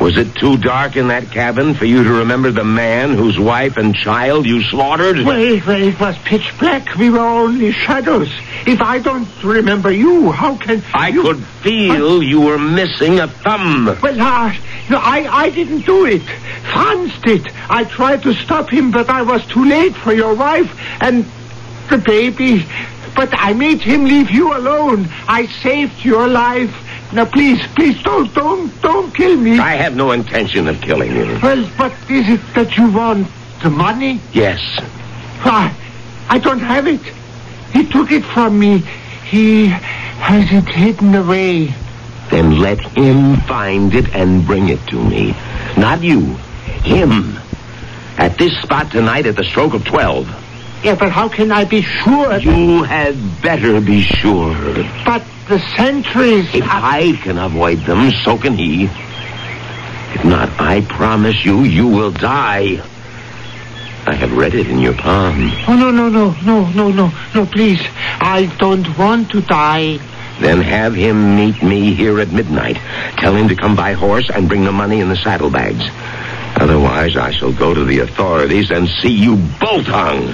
Was 0.00 0.18
it 0.18 0.34
too 0.34 0.58
dark 0.58 0.96
in 0.96 1.08
that 1.08 1.30
cabin 1.30 1.74
for 1.74 1.86
you 1.86 2.04
to 2.04 2.10
remember 2.10 2.50
the 2.50 2.64
man 2.64 3.14
whose 3.14 3.38
wife 3.38 3.78
and 3.78 3.94
child 3.94 4.44
you 4.44 4.62
slaughtered? 4.62 5.16
Wait, 5.16 5.66
wait, 5.66 5.88
it 5.88 5.98
was 5.98 6.18
pitch 6.18 6.52
black. 6.58 6.94
We 6.96 7.08
were 7.08 7.18
only 7.18 7.72
shadows. 7.72 8.30
If 8.66 8.82
I 8.82 8.98
don't 8.98 9.28
remember 9.42 9.90
you, 9.90 10.30
how 10.32 10.56
can 10.56 10.82
I 10.92 11.08
you... 11.08 11.22
could 11.22 11.42
feel 11.62 12.22
you 12.22 12.42
were 12.42 12.58
missing 12.58 13.20
a 13.20 13.26
thumb. 13.26 13.86
Well, 14.02 14.20
uh, 14.20 14.54
no, 14.90 14.98
I, 14.98 15.26
I 15.44 15.50
didn't 15.50 15.86
do 15.86 16.04
it. 16.04 16.22
Franz 16.22 17.18
did. 17.22 17.50
I 17.70 17.84
tried 17.84 18.22
to 18.24 18.34
stop 18.34 18.68
him, 18.68 18.90
but 18.90 19.08
I 19.08 19.22
was 19.22 19.46
too 19.46 19.64
late 19.64 19.94
for 19.96 20.12
your 20.12 20.34
wife 20.34 20.70
and 21.00 21.24
the 21.88 21.98
baby. 21.98 22.66
But 23.14 23.30
I 23.32 23.54
made 23.54 23.80
him 23.80 24.04
leave 24.04 24.30
you 24.30 24.54
alone. 24.54 25.08
I 25.26 25.46
saved 25.46 26.04
your 26.04 26.28
life. 26.28 26.85
Now, 27.12 27.24
please, 27.24 27.64
please, 27.74 28.02
don't, 28.02 28.32
don't, 28.34 28.82
don't 28.82 29.14
kill 29.14 29.36
me. 29.36 29.58
I 29.58 29.76
have 29.76 29.94
no 29.94 30.10
intention 30.10 30.68
of 30.68 30.80
killing 30.80 31.14
you. 31.14 31.38
Well, 31.42 31.68
but 31.78 31.92
is 32.10 32.28
it 32.28 32.40
that 32.54 32.76
you 32.76 32.90
want 32.90 33.28
the 33.62 33.70
money? 33.70 34.20
Yes. 34.32 34.60
Why, 35.42 35.74
I 36.28 36.38
don't 36.38 36.60
have 36.60 36.86
it. 36.86 37.00
He 37.72 37.86
took 37.86 38.10
it 38.10 38.24
from 38.24 38.58
me. 38.58 38.78
He 39.28 39.66
has 39.66 40.50
it 40.52 40.68
hidden 40.68 41.14
away. 41.14 41.74
Then 42.30 42.58
let 42.58 42.80
him 42.80 43.36
find 43.42 43.94
it 43.94 44.14
and 44.14 44.44
bring 44.46 44.68
it 44.68 44.84
to 44.88 45.02
me. 45.02 45.34
Not 45.76 46.02
you. 46.02 46.34
Him. 46.82 47.38
At 48.18 48.36
this 48.38 48.52
spot 48.62 48.90
tonight 48.90 49.26
at 49.26 49.36
the 49.36 49.44
stroke 49.44 49.74
of 49.74 49.84
twelve. 49.84 50.28
Yeah, 50.86 50.94
but 50.94 51.10
how 51.10 51.28
can 51.28 51.50
I 51.50 51.64
be 51.64 51.82
sure? 51.82 52.36
You 52.36 52.84
had 52.84 53.42
better 53.42 53.80
be 53.80 54.02
sure. 54.02 54.54
But 55.04 55.26
the 55.48 55.58
sentries. 55.76 56.54
If 56.54 56.62
I 56.64 57.18
can 57.24 57.38
avoid 57.38 57.80
them, 57.80 58.12
so 58.22 58.38
can 58.38 58.56
he. 58.56 58.84
If 58.84 60.24
not, 60.24 60.48
I 60.60 60.82
promise 60.82 61.44
you, 61.44 61.64
you 61.64 61.88
will 61.88 62.12
die. 62.12 62.80
I 64.06 64.14
have 64.14 64.32
read 64.36 64.54
it 64.54 64.68
in 64.68 64.78
your 64.78 64.94
palm. 64.94 65.50
Oh, 65.66 65.74
no, 65.74 65.90
no, 65.90 66.08
no, 66.08 66.30
no, 66.44 66.70
no, 66.70 66.92
no, 66.92 67.12
no, 67.34 67.46
please. 67.46 67.80
I 68.20 68.46
don't 68.60 68.96
want 68.96 69.32
to 69.32 69.40
die. 69.40 69.98
Then 70.38 70.60
have 70.60 70.94
him 70.94 71.34
meet 71.34 71.64
me 71.64 71.94
here 71.94 72.20
at 72.20 72.30
midnight. 72.30 72.76
Tell 73.18 73.34
him 73.34 73.48
to 73.48 73.56
come 73.56 73.74
by 73.74 73.94
horse 73.94 74.30
and 74.30 74.48
bring 74.48 74.62
the 74.62 74.70
money 74.70 75.00
in 75.00 75.08
the 75.08 75.16
saddlebags. 75.16 75.84
Otherwise, 76.58 77.16
I 77.16 77.30
shall 77.32 77.52
go 77.52 77.74
to 77.74 77.84
the 77.84 77.98
authorities 78.00 78.70
and 78.70 78.88
see 78.88 79.12
you 79.12 79.36
both 79.60 79.86
hung. 79.86 80.26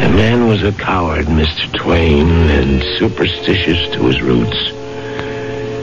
The 0.00 0.14
man 0.14 0.46
was 0.46 0.62
a 0.62 0.72
coward, 0.72 1.26
Mr. 1.26 1.72
Twain, 1.76 2.28
and 2.28 2.82
superstitious 2.98 3.88
to 3.94 4.04
his 4.04 4.22
roots. 4.22 4.56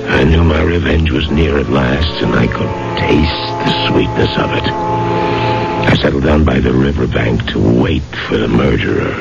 I 0.08 0.24
knew 0.24 0.44
my 0.44 0.62
revenge 0.62 1.12
was 1.12 1.30
near 1.30 1.58
at 1.58 1.70
last, 1.70 2.22
and 2.22 2.34
I 2.34 2.48
could 2.48 2.70
taste 2.98 3.48
the 3.66 3.88
sweetness 3.90 4.38
of 4.38 4.54
it. 4.54 4.64
I 4.72 5.96
settled 6.02 6.24
down 6.24 6.46
by 6.46 6.60
the 6.60 6.72
riverbank 6.74 7.46
to 7.52 7.60
wait 7.60 8.04
for 8.28 8.38
the 8.38 8.48
murderer. 8.48 9.14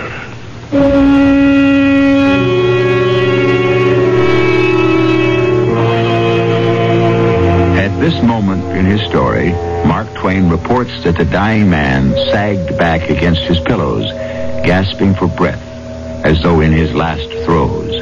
this 8.05 8.23
moment 8.23 8.63
in 8.77 8.85
his 8.85 9.01
story, 9.09 9.53
Mark 9.87 10.13
Twain 10.13 10.51
reports 10.51 10.93
that 11.05 11.17
the 11.17 11.25
dying 11.25 11.71
man 11.71 12.11
sagged 12.31 12.77
back 12.77 13.09
against 13.09 13.41
his 13.45 13.59
pillows, 13.61 14.05
gasping 14.63 15.15
for 15.15 15.27
breath, 15.27 15.63
as 16.23 16.43
though 16.43 16.61
in 16.61 16.71
his 16.71 16.93
last 16.93 17.27
throes. 17.47 17.95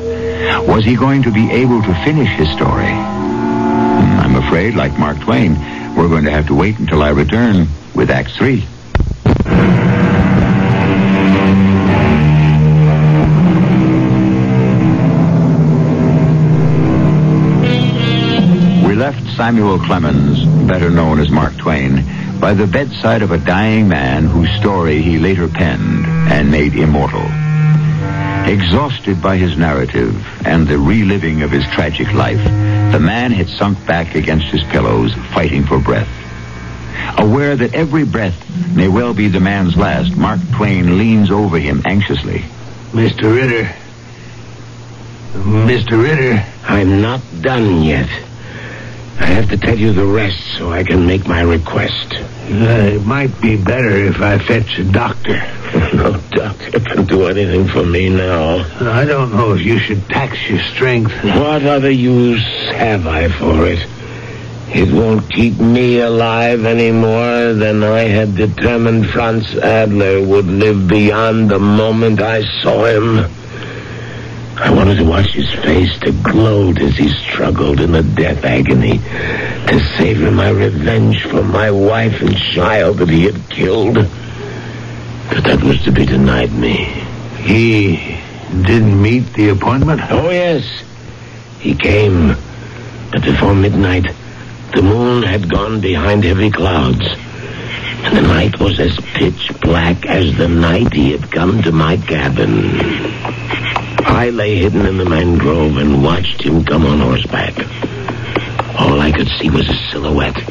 Was 0.67 0.85
he 0.85 0.97
going 0.97 1.23
to 1.23 1.31
be 1.31 1.49
able 1.53 1.81
to 1.81 1.95
finish 2.03 2.29
his 2.31 2.51
story? 2.51 2.91
Hmm, 2.91 4.19
I'm 4.19 4.35
afraid, 4.35 4.75
like 4.75 4.99
Mark 4.99 5.21
Twain, 5.21 5.55
we're 5.95 6.09
going 6.09 6.25
to 6.25 6.33
have 6.33 6.49
to 6.49 6.55
wait 6.55 6.81
until 6.81 7.01
I 7.01 7.11
return 7.11 7.69
with 7.95 8.11
Act 8.11 8.33
3. 8.33 8.67
Samuel 19.37 19.79
Clemens, 19.79 20.45
better 20.69 20.91
known 20.91 21.19
as 21.19 21.31
Mark 21.31 21.57
Twain, 21.57 22.05
by 22.39 22.53
the 22.53 22.67
bedside 22.67 23.23
of 23.23 23.31
a 23.31 23.39
dying 23.39 23.89
man 23.89 24.27
whose 24.27 24.51
story 24.61 25.01
he 25.01 25.19
later 25.19 25.49
penned 25.49 26.05
and 26.31 26.51
made 26.51 26.75
immortal. 26.75 27.25
Exhausted 28.47 29.23
by 29.23 29.39
his 29.39 29.57
narrative 29.57 30.15
and 30.47 30.69
the 30.69 30.79
reliving 30.79 31.43
of 31.43 31.51
his 31.51 31.65
tragic 31.69 32.13
life, 32.13 32.45
the 32.93 33.01
man 33.01 33.31
had 33.31 33.49
sunk 33.49 33.85
back 33.87 34.15
against 34.15 34.47
his 34.47 34.63
pillows, 34.65 35.15
fighting 35.33 35.65
for 35.65 35.79
breath. 35.79 36.11
Aware 37.19 37.57
that 37.57 37.75
every 37.75 38.05
breath 38.05 38.37
may 38.75 38.89
well 38.89 39.15
be 39.15 39.29
the 39.29 39.41
man's 39.41 39.77
last, 39.77 40.15
Mark 40.17 40.41
Twain 40.57 40.99
leans 40.99 41.31
over 41.31 41.59
him 41.59 41.83
anxiously. 41.87 42.45
Mr. 42.93 43.35
Ritter. 43.35 43.75
Mr. 45.33 46.03
Ritter. 46.03 46.45
I'm 46.65 47.01
not 47.01 47.23
done 47.41 47.83
yet. 47.83 48.11
I 49.19 49.27
have 49.27 49.49
to 49.51 49.57
tell 49.57 49.79
you 49.79 49.93
the 49.93 50.07
rest 50.07 50.39
so 50.59 50.73
I 50.73 50.85
can 50.85 51.07
make 51.07 51.27
my 51.27 51.43
request. 51.43 52.15
Uh, 52.15 52.97
it 52.97 53.05
might 53.07 53.41
be 53.41 53.57
better 53.57 53.97
if 53.97 54.21
I 54.21 54.39
fetch 54.39 54.79
a 54.79 54.85
doctor. 54.85 55.41
No 55.95 56.19
doctor 56.31 56.81
can 56.81 57.05
do 57.05 57.27
anything 57.27 57.69
for 57.69 57.85
me 57.85 58.09
now. 58.09 58.65
I 58.81 59.05
don't 59.05 59.31
know 59.33 59.53
if 59.53 59.61
you 59.61 59.79
should 59.79 60.09
tax 60.09 60.49
your 60.49 60.61
strength. 60.75 61.13
What 61.23 61.65
other 61.65 61.91
use 61.91 62.43
have 62.73 63.07
I 63.07 63.29
for 63.29 63.67
it? 63.67 63.87
It 64.75 64.91
won't 64.91 65.31
keep 65.31 65.59
me 65.59 66.01
alive 66.01 66.65
any 66.65 66.93
more 66.93 67.53
than 67.53 67.83
I 67.83 68.01
had 68.01 68.37
determined 68.37 69.11
Franz 69.11 69.55
Adler 69.55 70.27
would 70.27 70.47
live 70.47 70.89
beyond 70.89 71.51
the 71.51 71.59
moment 71.59 72.23
I 72.23 72.43
saw 72.63 72.87
him. 72.87 73.31
I 74.63 74.71
wanted 74.71 74.99
to 74.99 75.05
watch 75.05 75.33
his 75.33 75.53
face 75.55 75.99
to 76.01 76.13
gloat 76.13 76.81
as 76.81 76.97
he 76.97 77.09
struggled 77.09 77.81
in 77.81 77.91
the 77.91 78.05
death 78.05 78.45
agony 78.45 78.99
to 78.99 79.81
savor 79.99 80.31
my 80.31 80.51
revenge 80.51 81.25
for 81.25 81.43
my 81.43 81.73
wife 81.73 82.21
and 82.21 82.37
child 82.37 82.99
that 82.99 83.09
he 83.09 83.25
had 83.25 83.51
killed. 83.51 83.95
But 83.95 85.43
that 85.43 85.65
was 85.65 85.83
to 85.83 85.91
be 85.91 86.07
denied 86.07 86.53
me. 86.53 86.85
He 87.39 88.21
didn't 88.63 89.03
meet 89.03 89.33
the 89.33 89.49
appointment? 89.49 90.01
Oh, 90.09 90.31
yes. 90.31 90.65
He 91.59 91.75
came. 91.75 92.37
But 93.11 93.23
before 93.23 93.57
midnight, 93.57 94.07
the 94.77 94.83
moon 94.83 95.25
had 95.25 95.51
gone 95.51 95.81
behind 95.81 96.23
heavy 96.23 96.53
clouds. 96.53 97.05
And 98.05 98.17
the 98.17 98.23
night 98.23 98.61
was 98.61 98.79
as 98.79 98.97
pitch 99.15 99.51
black 99.61 100.07
as 100.07 100.37
the 100.37 100.49
night 100.49 100.93
he 100.93 101.11
had 101.11 101.33
come 101.33 101.63
to 101.63 101.73
my 101.73 101.97
cabin. 101.97 103.92
I 104.05 104.31
lay 104.31 104.57
hidden 104.57 104.87
in 104.87 104.99
the 104.99 105.05
mangrove 105.05 105.77
and 105.77 106.03
watched 106.03 106.43
him 106.43 106.65
come 106.65 106.87
on 106.87 107.01
horseback. 107.01 107.55
All 108.79 109.01
I 109.01 109.13
could 109.13 109.29
see 109.39 109.51
was 109.51 109.69
a 109.69 109.75
silhouette 109.91 110.43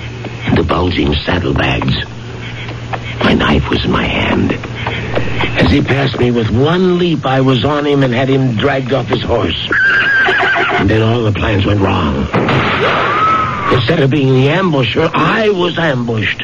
and 0.45 0.57
the 0.57 0.63
bulging 0.63 1.13
saddlebags. 1.25 1.93
My 3.23 3.33
knife 3.33 3.69
was 3.69 3.83
in 3.85 3.91
my 3.91 4.03
hand. 4.03 4.53
As 5.59 5.71
he 5.71 5.81
passed 5.81 6.19
me 6.19 6.31
with 6.31 6.49
one 6.49 6.97
leap, 6.97 7.25
I 7.25 7.41
was 7.41 7.63
on 7.65 7.85
him 7.85 8.03
and 8.03 8.13
had 8.13 8.29
him 8.29 8.55
dragged 8.55 8.93
off 8.93 9.07
his 9.07 9.21
horse. 9.21 9.69
And 10.79 10.89
then 10.89 11.01
all 11.01 11.23
the 11.23 11.31
plans 11.31 11.65
went 11.65 11.81
wrong. 11.81 12.27
Instead 13.73 14.01
of 14.01 14.09
being 14.09 14.33
the 14.33 14.47
ambusher, 14.47 15.09
I 15.13 15.49
was 15.49 15.77
ambushed. 15.77 16.43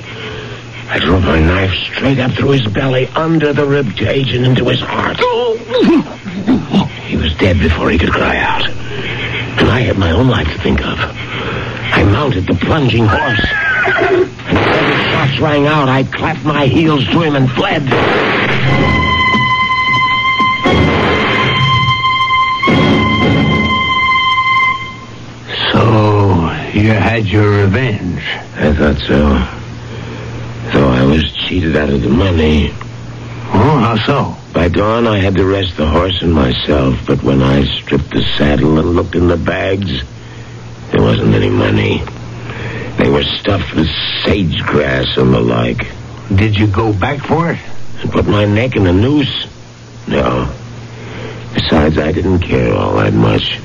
I 0.89 0.99
drove 0.99 1.23
my 1.23 1.39
knife 1.39 1.73
straight 1.93 2.19
up 2.19 2.31
through 2.31 2.51
his 2.51 2.67
belly, 2.67 3.07
under 3.07 3.51
the 3.51 3.65
rib 3.65 3.95
cage, 3.95 4.33
and 4.33 4.45
into 4.45 4.65
his 4.65 4.79
heart. 4.79 5.17
He 7.07 7.15
was 7.15 7.33
dead 7.35 7.57
before 7.59 7.89
he 7.89 7.97
could 7.97 8.11
cry 8.11 8.35
out. 8.35 8.67
And 8.67 9.69
I 9.69 9.79
had 9.79 9.97
my 9.97 10.11
own 10.11 10.27
life 10.27 10.47
to 10.47 10.59
think 10.59 10.81
of. 10.81 10.99
I 10.99 12.03
mounted 12.03 12.45
the 12.45 12.53
plunging 12.53 13.05
horse. 13.05 13.45
And 13.87 14.57
as 14.57 14.97
the 14.97 15.03
shots 15.11 15.39
rang 15.39 15.67
out, 15.67 15.87
I 15.87 16.03
clapped 16.03 16.43
my 16.43 16.67
heels 16.67 17.05
to 17.05 17.21
him 17.21 17.37
and 17.37 17.49
fled. 17.51 17.83
So, 25.71 26.51
you 26.77 26.91
had 26.91 27.25
your 27.25 27.63
revenge. 27.63 28.21
I 28.55 28.73
thought 28.73 28.99
so. 28.99 29.29
Though 30.73 30.89
I 30.89 31.05
was 31.05 31.31
cheated 31.31 31.77
out 31.77 31.89
of 31.89 32.01
the 32.01 32.09
money. 32.09 32.71
Oh, 33.53 33.79
how 33.79 33.95
so? 34.05 34.36
By 34.53 34.69
dawn, 34.69 35.07
I 35.07 35.19
had 35.19 35.35
to 35.35 35.45
rest 35.45 35.77
the 35.77 35.85
horse 35.85 36.21
and 36.21 36.33
myself, 36.33 36.99
but 37.05 37.21
when 37.23 37.41
I 37.41 37.65
stripped 37.65 38.11
the 38.11 38.23
saddle 38.37 38.79
and 38.79 38.95
looked 38.95 39.15
in 39.15 39.27
the 39.27 39.37
bags, 39.37 40.03
there 40.91 41.01
wasn't 41.01 41.35
any 41.35 41.49
money. 41.49 42.03
They 42.97 43.09
were 43.09 43.23
stuffed 43.23 43.75
with 43.75 43.89
sage 44.23 44.63
grass 44.63 45.17
and 45.17 45.33
the 45.33 45.39
like. 45.39 45.87
Did 46.33 46.57
you 46.57 46.67
go 46.67 46.91
back 46.91 47.19
for 47.19 47.51
it? 47.51 47.59
And 48.01 48.11
put 48.11 48.25
my 48.25 48.45
neck 48.45 48.75
in 48.75 48.87
a 48.87 48.93
noose? 48.93 49.47
No. 50.07 50.51
Besides, 51.53 51.97
I 51.97 52.11
didn't 52.11 52.39
care 52.39 52.73
all 52.73 52.95
that 52.97 53.13
much. 53.13 53.59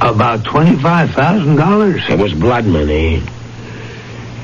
About 0.00 0.40
$25,000? 0.40 2.10
It 2.10 2.18
was 2.18 2.34
blood 2.34 2.66
money. 2.66 3.22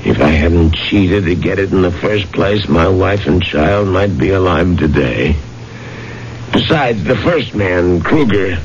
If 0.05 0.19
I 0.19 0.29
hadn't 0.29 0.75
cheated 0.75 1.25
to 1.25 1.35
get 1.35 1.59
it 1.59 1.71
in 1.71 1.81
the 1.81 1.91
first 1.91 2.31
place, 2.31 2.67
my 2.67 2.87
wife 2.87 3.27
and 3.27 3.43
child 3.43 3.87
might 3.87 4.17
be 4.17 4.31
alive 4.31 4.77
today. 4.77 5.35
Besides, 6.53 7.03
the 7.03 7.15
first 7.17 7.55
man, 7.55 8.01
Kruger, 8.01 8.61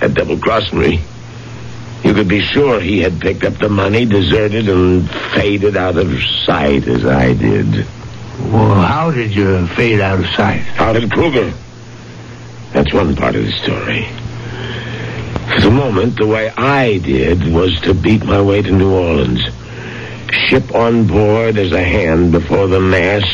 had 0.00 0.14
double-crossed 0.14 0.72
me. 0.72 1.02
You 2.02 2.14
could 2.14 2.26
be 2.26 2.40
sure 2.40 2.80
he 2.80 3.00
had 3.00 3.20
picked 3.20 3.44
up 3.44 3.54
the 3.58 3.68
money, 3.68 4.04
deserted, 4.04 4.68
and 4.68 5.08
faded 5.34 5.76
out 5.76 5.96
of 5.96 6.10
sight 6.44 6.88
as 6.88 7.04
I 7.04 7.34
did. 7.34 7.86
Well, 8.50 8.74
how 8.74 9.10
did 9.10 9.34
you 9.34 9.66
fade 9.68 10.00
out 10.00 10.18
of 10.18 10.26
sight? 10.30 10.62
How 10.62 10.92
did 10.92 11.12
Kruger? 11.12 11.52
That's 12.72 12.92
one 12.92 13.14
part 13.14 13.36
of 13.36 13.44
the 13.44 13.52
story. 13.52 14.08
For 15.54 15.60
the 15.60 15.70
moment, 15.70 16.16
the 16.16 16.26
way 16.26 16.48
I 16.48 16.98
did 16.98 17.52
was 17.52 17.78
to 17.82 17.92
beat 17.94 18.24
my 18.24 18.40
way 18.40 18.62
to 18.62 18.70
New 18.72 18.90
Orleans. 18.90 19.42
Ship 20.48 20.74
on 20.74 21.06
board 21.06 21.58
as 21.58 21.72
a 21.72 21.84
hand 21.84 22.32
before 22.32 22.66
the 22.66 22.80
mast, 22.80 23.26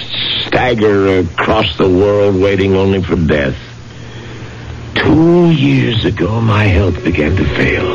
stagger 0.47 1.21
across 1.21 1.77
the 1.79 1.89
world 1.89 2.35
waiting 2.35 2.75
only 2.75 3.03
for 3.03 3.15
death. 3.15 3.57
Two 4.99 5.51
years 5.51 6.05
ago, 6.05 6.41
my 6.41 6.65
health 6.65 7.03
began 7.05 7.37
to 7.37 7.45
fail. 7.57 7.87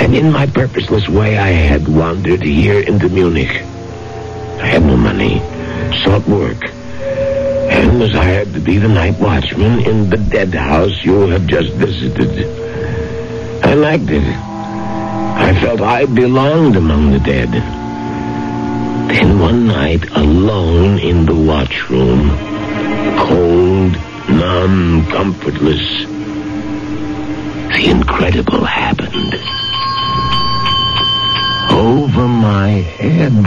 And 0.00 0.14
in 0.14 0.32
my 0.32 0.46
purposeless 0.46 1.08
way, 1.08 1.38
I 1.38 1.48
had 1.48 1.86
wandered 1.88 2.42
here 2.42 2.80
into 2.80 3.08
Munich. 3.08 3.62
I 4.60 4.66
had 4.66 4.82
no 4.84 4.96
money, 4.96 5.38
sought 6.02 6.26
work, 6.26 6.64
and 6.64 8.00
was 8.00 8.12
hired 8.12 8.52
to 8.54 8.60
be 8.60 8.78
the 8.78 8.88
night 8.88 9.18
watchman 9.20 9.80
in 9.80 10.10
the 10.10 10.16
dead 10.16 10.52
house 10.54 11.04
you 11.04 11.28
have 11.28 11.46
just 11.46 11.72
visited. 11.74 12.46
I 13.64 13.74
liked 13.74 14.10
it. 14.10 14.24
I 14.24 15.58
felt 15.60 15.80
I 15.80 16.06
belonged 16.06 16.76
among 16.76 17.12
the 17.12 17.20
dead. 17.20 17.50
Then 19.10 19.38
one 19.38 19.66
night, 19.66 20.08
alone 20.10 20.98
in 20.98 21.26
the 21.26 21.34
watchroom, 21.34 22.30
cold, 23.28 24.09
numb, 24.28 25.06
comfortless, 25.06 26.04
the 27.74 27.90
incredible 27.90 28.64
happened. 28.64 29.34
Over 31.72 32.28
my 32.28 32.68
head, 32.98 33.44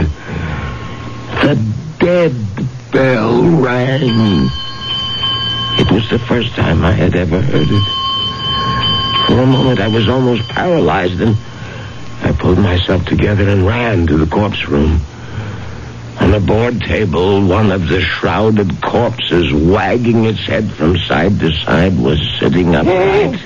the 1.42 1.74
dead 1.98 2.34
bell 2.90 3.42
rang. 3.42 4.48
It 5.78 5.90
was 5.90 6.08
the 6.10 6.18
first 6.18 6.54
time 6.54 6.84
I 6.84 6.92
had 6.92 7.14
ever 7.14 7.40
heard 7.40 7.68
it. 7.68 9.26
For 9.26 9.40
a 9.40 9.46
moment, 9.46 9.80
I 9.80 9.88
was 9.88 10.08
almost 10.08 10.48
paralyzed, 10.48 11.20
and 11.20 11.36
I 12.22 12.32
pulled 12.32 12.58
myself 12.58 13.04
together 13.04 13.48
and 13.48 13.66
ran 13.66 14.06
to 14.06 14.16
the 14.16 14.26
corpse 14.26 14.68
room. 14.68 15.00
On 16.20 16.32
a 16.32 16.40
board 16.40 16.80
table, 16.80 17.46
one 17.46 17.70
of 17.70 17.88
the 17.88 18.00
shrouded 18.00 18.80
corpses, 18.82 19.52
wagging 19.52 20.24
its 20.24 20.40
head 20.40 20.70
from 20.72 20.96
side 20.96 21.38
to 21.40 21.52
side, 21.52 21.98
was 21.98 22.20
sitting 22.38 22.74
upright. 22.74 23.40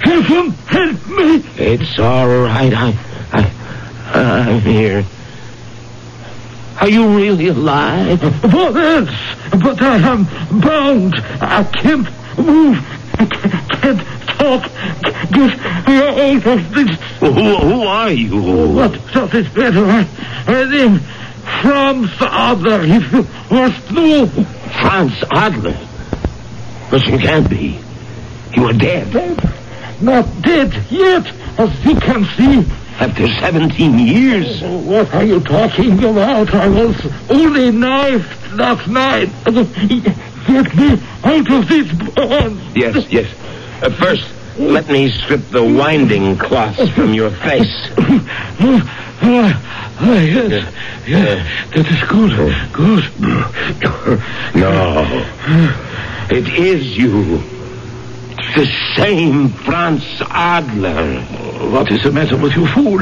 Heaven, 0.00 0.50
help 0.50 1.06
me! 1.08 1.44
It's 1.56 1.98
all 1.98 2.26
right. 2.26 2.72
I, 2.74 2.94
I, 3.32 3.50
I'm 4.14 4.60
here. 4.60 5.04
Are 6.80 6.88
you 6.88 7.16
really 7.16 7.48
alive? 7.48 8.22
What 8.44 8.76
else? 8.76 9.10
But 9.50 9.82
I 9.82 9.96
am 9.98 10.24
bound. 10.60 11.14
I 11.40 11.64
can't 11.64 12.08
move. 12.38 12.97
I 13.18 13.26
can't 13.70 14.00
talk. 14.38 14.62
Get 15.32 15.86
me 15.86 15.96
out 15.98 16.46
of 16.46 16.74
this. 16.74 16.96
Who, 17.20 17.32
who 17.32 17.82
are 17.82 18.10
you? 18.10 18.40
What 18.74 18.92
does 19.12 19.34
it 19.34 19.56
matter? 19.56 19.84
I, 19.86 20.62
am 20.62 21.00
Franz 21.62 22.10
Adler, 22.20 22.80
if 22.82 23.12
you 23.12 23.26
must 23.50 23.90
know. 23.90 24.26
Franz 24.26 25.24
Adler. 25.30 25.78
But 26.90 27.06
you 27.06 27.18
can't 27.18 27.50
be. 27.50 27.78
You 28.54 28.66
are 28.66 28.72
dead. 28.72 29.12
Dead. 29.12 29.54
Not 30.00 30.42
dead 30.42 30.72
yet, 30.90 31.26
as 31.58 31.84
you 31.84 31.96
can 31.96 32.24
see. 32.36 32.70
After 33.00 33.28
17 33.28 33.98
years. 33.98 34.62
What 34.62 35.12
are 35.14 35.24
you 35.24 35.40
talking 35.40 36.02
about? 36.04 36.52
I 36.54 36.68
was 36.68 36.96
only 37.30 37.70
knifed 37.70 38.52
last 38.52 38.88
night. 38.88 39.28
Get 40.48 40.74
me 40.74 41.00
out 41.24 41.50
of 41.52 41.68
this 41.68 41.92
barn. 42.14 42.58
Yes, 42.74 43.06
yes. 43.10 43.28
Uh, 43.82 43.90
first, 43.90 44.24
let 44.58 44.88
me 44.88 45.08
strip 45.10 45.46
the 45.50 45.62
winding 45.62 46.36
cloths 46.38 46.88
from 46.94 47.12
your 47.14 47.30
face. 47.30 47.90
Ah, 50.00 50.20
yes, 50.20 50.72
yes, 51.08 51.70
that 51.74 51.86
is 51.90 52.02
good, 52.08 52.30
good. 52.72 54.22
No. 54.54 55.04
It 56.30 56.48
is 56.56 56.96
you. 56.96 57.57
The 58.54 58.66
same 58.96 59.50
Franz 59.50 60.02
Adler. 60.22 61.20
What 61.70 61.92
is 61.92 62.02
the 62.02 62.10
matter 62.10 62.36
with 62.36 62.54
you, 62.54 62.66
fool? 62.66 63.00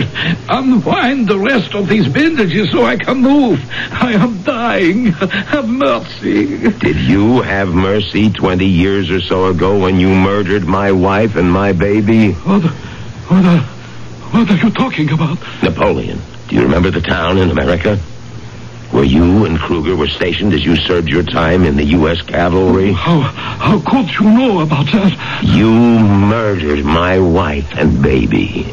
Unwind 0.48 1.28
the 1.28 1.38
rest 1.38 1.74
of 1.74 1.88
these 1.88 2.08
bandages 2.08 2.70
so 2.72 2.84
I 2.84 2.96
can 2.96 3.22
move. 3.22 3.60
I 3.70 4.12
am 4.12 4.42
dying. 4.42 5.06
Have 5.06 5.68
mercy. 5.68 6.68
Did 6.68 6.96
you 6.96 7.42
have 7.42 7.68
mercy 7.68 8.30
20 8.30 8.66
years 8.66 9.10
or 9.10 9.20
so 9.20 9.46
ago 9.46 9.78
when 9.78 10.00
you 10.00 10.08
murdered 10.08 10.66
my 10.66 10.92
wife 10.92 11.36
and 11.36 11.50
my 11.50 11.72
baby? 11.72 12.32
What, 12.32 12.62
what, 12.62 13.62
what 14.32 14.50
are 14.50 14.56
you 14.56 14.70
talking 14.70 15.10
about? 15.12 15.38
Napoleon. 15.62 16.20
Do 16.48 16.56
you 16.56 16.62
remember 16.62 16.90
the 16.90 17.00
town 17.00 17.38
in 17.38 17.50
America? 17.50 17.98
Where 18.90 19.04
you 19.04 19.44
and 19.44 19.58
Kruger 19.58 19.96
were 19.96 20.06
stationed 20.06 20.52
as 20.54 20.64
you 20.64 20.76
served 20.76 21.08
your 21.08 21.22
time 21.24 21.64
in 21.64 21.76
the 21.76 21.84
U.S. 21.84 22.22
cavalry? 22.22 22.92
How, 22.92 23.20
how 23.20 23.80
could 23.80 24.08
you 24.14 24.30
know 24.30 24.60
about 24.60 24.86
that? 24.92 25.42
You 25.42 25.70
murdered 25.70 26.84
my 26.84 27.18
wife 27.18 27.68
and 27.76 28.00
baby. 28.02 28.72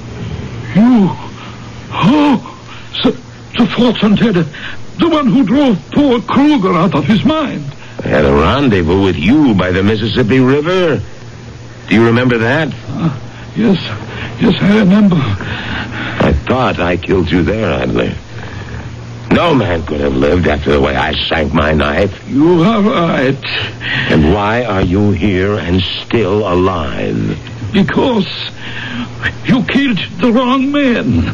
You? 0.75 1.09
Oh, 1.95 2.49
the, 3.03 3.11
the 3.57 3.67
fortune 3.75 4.15
teller. 4.15 4.45
The 4.99 5.09
one 5.09 5.27
who 5.27 5.43
drove 5.43 5.79
poor 5.91 6.21
Kruger 6.21 6.73
out 6.73 6.93
of 6.95 7.05
his 7.05 7.25
mind. 7.25 7.65
I 8.03 8.07
had 8.07 8.25
a 8.25 8.33
rendezvous 8.33 9.03
with 9.03 9.15
you 9.15 9.55
by 9.55 9.71
the 9.71 9.81
Mississippi 9.81 10.39
River. 10.39 11.01
Do 11.87 11.95
you 11.95 12.05
remember 12.05 12.37
that? 12.37 12.69
Uh, 12.87 13.19
yes, 13.55 13.77
yes, 14.41 14.61
I 14.61 14.79
remember. 14.79 15.15
I 15.17 16.33
thought 16.47 16.79
I 16.79 16.97
killed 16.97 17.29
you 17.31 17.43
there, 17.43 17.71
Adler. 17.71 18.13
No 19.33 19.55
man 19.55 19.83
could 19.87 19.99
have 19.99 20.15
lived 20.15 20.47
after 20.47 20.71
the 20.71 20.79
way 20.79 20.95
I 20.95 21.13
sank 21.27 21.53
my 21.53 21.73
knife. 21.73 22.29
You 22.29 22.61
are 22.61 22.81
right. 22.83 23.45
And 24.11 24.31
why 24.31 24.63
are 24.63 24.83
you 24.83 25.09
here 25.09 25.57
and 25.57 25.81
still 25.81 26.47
alive? 26.47 27.39
Because 27.73 28.27
you 29.45 29.63
killed 29.63 29.97
the 30.21 30.31
wrong 30.31 30.71
man. 30.71 31.33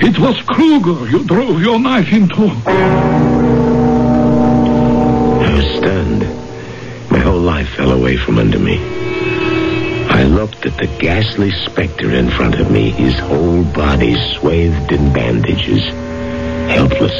It 0.00 0.18
was 0.18 0.40
Kruger 0.46 1.06
you 1.10 1.22
drove 1.24 1.60
your 1.60 1.78
knife 1.78 2.10
into. 2.12 2.50
I 5.44 5.54
was 5.54 5.66
stunned. 5.76 6.22
My 7.10 7.18
whole 7.18 7.40
life 7.40 7.68
fell 7.76 7.92
away 7.92 8.16
from 8.16 8.38
under 8.38 8.58
me. 8.58 8.78
I 10.08 10.22
looked 10.22 10.64
at 10.64 10.78
the 10.78 10.86
ghastly 10.98 11.50
specter 11.50 12.10
in 12.10 12.30
front 12.30 12.54
of 12.58 12.70
me, 12.70 12.88
his 12.90 13.18
whole 13.18 13.64
body 13.64 14.16
swathed 14.32 14.92
in 14.92 15.12
bandages, 15.12 15.82
helpless. 16.68 17.16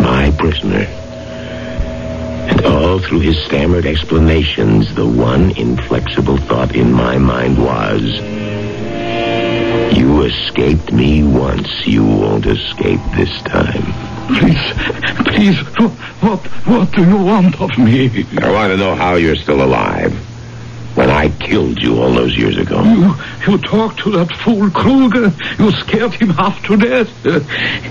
My 0.00 0.30
prisoner. 0.38 0.86
And 2.50 2.64
all 2.66 2.98
through 3.00 3.20
his 3.20 3.42
stammered 3.44 3.86
explanations, 3.86 4.94
the 4.94 5.06
one 5.06 5.56
inflexible 5.56 6.36
thought 6.36 6.74
in 6.76 6.92
my 6.92 7.16
mind 7.18 7.58
was, 7.58 8.02
You 9.96 10.22
escaped 10.22 10.92
me 10.92 11.22
once, 11.24 11.86
you 11.86 12.04
won't 12.04 12.46
escape 12.46 13.00
this 13.16 13.40
time. 13.42 13.84
Please, 14.38 14.72
please, 15.26 15.58
what, 16.22 16.40
what 16.66 16.92
do 16.92 17.02
you 17.06 17.16
want 17.16 17.60
of 17.60 17.70
me? 17.78 18.26
I 18.40 18.50
want 18.50 18.72
to 18.72 18.76
know 18.76 18.94
how 18.94 19.14
you're 19.16 19.36
still 19.36 19.62
alive. 19.62 20.14
I 21.24 21.30
killed 21.30 21.80
you 21.80 22.02
all 22.02 22.12
those 22.12 22.36
years 22.36 22.58
ago. 22.58 22.82
You, 22.82 23.14
you 23.48 23.56
talked 23.56 24.00
to 24.00 24.10
that 24.10 24.30
fool 24.44 24.68
Kruger. 24.68 25.32
You 25.58 25.70
scared 25.72 26.12
him 26.12 26.28
half 26.28 26.62
to 26.66 26.76
death. 26.76 27.08
Uh, 27.24 27.40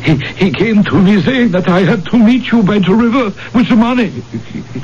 he, 0.04 0.18
he 0.36 0.52
came 0.52 0.84
to 0.84 1.02
me 1.02 1.20
saying 1.20 1.50
that 1.54 1.68
I 1.68 1.80
had 1.80 2.06
to 2.12 2.18
meet 2.20 2.52
you 2.52 2.62
by 2.62 2.78
the 2.78 2.94
river 2.94 3.34
with 3.58 3.70
the 3.70 3.76
money. 3.76 4.14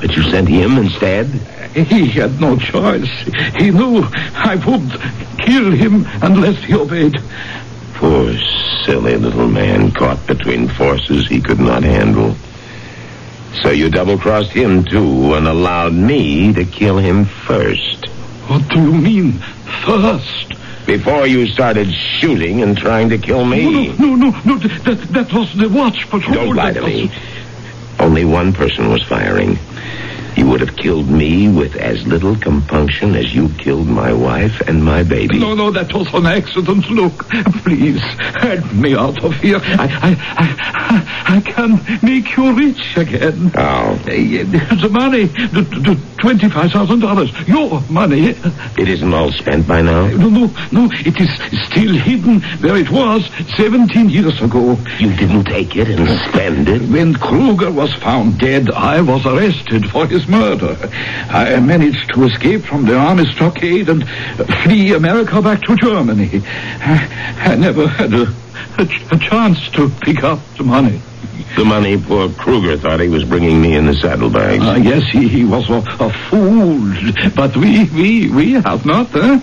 But 0.00 0.16
you 0.16 0.24
sent 0.24 0.48
him 0.48 0.78
instead? 0.78 1.26
He 1.76 2.08
had 2.08 2.40
no 2.40 2.56
choice. 2.56 3.08
He 3.56 3.70
knew 3.70 4.02
I 4.34 4.56
would 4.66 5.38
kill 5.38 5.70
him 5.70 6.04
unless 6.20 6.58
he 6.64 6.74
obeyed. 6.74 7.14
Poor 7.94 8.34
silly 8.84 9.16
little 9.16 9.46
man 9.46 9.92
caught 9.92 10.26
between 10.26 10.66
forces 10.66 11.28
he 11.28 11.40
could 11.40 11.60
not 11.60 11.84
handle. 11.84 12.34
So 13.62 13.70
you 13.70 13.90
double-crossed 13.90 14.50
him, 14.50 14.84
too, 14.84 15.34
and 15.34 15.46
allowed 15.46 15.92
me 15.92 16.52
to 16.54 16.64
kill 16.64 16.98
him 16.98 17.26
first. 17.26 18.08
What 18.50 18.66
do 18.68 18.80
you 18.82 18.92
mean, 18.92 19.32
first? 19.86 20.54
Before 20.84 21.24
you 21.24 21.46
started 21.46 21.86
shooting 22.18 22.62
and 22.62 22.76
trying 22.76 23.08
to 23.10 23.16
kill 23.16 23.44
me. 23.44 23.92
No, 23.92 23.92
no, 23.92 24.16
no, 24.16 24.40
no. 24.44 24.58
That, 24.58 25.06
that 25.12 25.32
was 25.32 25.54
the 25.54 25.68
watch 25.68 26.10
patrol. 26.10 26.34
Don't 26.34 26.56
lie 26.56 26.72
to 26.72 26.80
That 26.80 26.86
me. 26.88 27.12
Only 28.00 28.24
one 28.24 28.52
person 28.52 28.90
was 28.90 29.04
firing. 29.04 29.56
You 30.40 30.46
would 30.48 30.60
have 30.62 30.74
killed 30.74 31.06
me 31.10 31.48
with 31.50 31.76
as 31.76 32.06
little 32.06 32.34
compunction 32.34 33.14
as 33.14 33.34
you 33.34 33.50
killed 33.58 33.86
my 33.86 34.10
wife 34.10 34.58
and 34.62 34.82
my 34.82 35.02
baby. 35.02 35.38
No, 35.38 35.54
no, 35.54 35.70
that 35.70 35.92
was 35.92 36.08
an 36.14 36.24
accident. 36.24 36.88
Look, 36.88 37.28
please, 37.62 38.00
help 38.40 38.72
me 38.72 38.94
out 38.96 39.22
of 39.22 39.34
here. 39.34 39.60
I, 39.62 39.86
I, 40.08 40.16
I, 41.28 41.36
I 41.36 41.40
can 41.42 41.72
make 42.02 42.34
you 42.38 42.54
rich 42.54 42.96
again. 42.96 43.48
How? 43.50 43.92
Uh, 43.92 44.06
The 44.80 44.88
money, 44.90 45.24
the, 45.26 45.60
the 45.60 46.00
twenty-five 46.22 46.72
thousand 46.72 47.00
dollars, 47.00 47.30
your 47.46 47.82
money. 47.90 48.30
It 48.78 48.88
isn't 48.88 49.12
all 49.12 49.30
spent 49.32 49.68
by 49.68 49.82
now? 49.82 50.06
No, 50.08 50.30
no, 50.30 50.46
no, 50.72 50.88
it 51.04 51.20
is 51.20 51.30
still 51.66 51.94
hidden 51.94 52.40
where 52.62 52.76
it 52.78 52.88
was 52.90 53.28
seventeen 53.58 54.08
years 54.08 54.40
ago. 54.40 54.78
You 54.98 55.14
didn't 55.16 55.44
take 55.44 55.76
it 55.76 55.88
and 55.88 56.08
spend 56.30 56.66
it? 56.70 56.80
When 56.88 57.12
Kruger 57.14 57.70
was 57.70 57.92
found 57.96 58.38
dead, 58.38 58.70
I 58.70 59.02
was 59.02 59.26
arrested 59.26 59.90
for 59.90 60.06
his 60.06 60.26
murder. 60.30 60.76
I 61.28 61.58
managed 61.60 62.14
to 62.14 62.24
escape 62.24 62.64
from 62.64 62.86
the 62.86 62.96
army 62.96 63.24
stockade 63.34 63.88
and 63.88 64.08
flee 64.62 64.94
America 64.94 65.42
back 65.42 65.62
to 65.62 65.76
Germany. 65.76 66.42
I, 66.44 67.36
I 67.40 67.56
never 67.56 67.86
had 67.88 68.14
a, 68.14 68.22
a, 68.78 68.88
a 69.12 69.18
chance 69.18 69.68
to 69.70 69.88
pick 70.00 70.22
up 70.22 70.38
the 70.56 70.64
money. 70.64 71.00
The 71.56 71.64
money 71.64 71.98
poor 71.98 72.28
Kruger 72.30 72.76
thought 72.78 73.00
he 73.00 73.08
was 73.08 73.24
bringing 73.24 73.60
me 73.60 73.74
in 73.76 73.86
the 73.86 73.94
saddlebags. 73.94 74.62
Uh, 74.64 74.78
yes, 74.82 75.02
he, 75.10 75.28
he 75.28 75.44
was 75.44 75.68
a, 75.68 75.82
a 75.98 76.10
fool, 76.30 76.78
but 77.34 77.56
we 77.56 77.84
we 77.90 78.30
we 78.30 78.52
have 78.52 78.86
not. 78.86 79.08
Huh? 79.10 79.38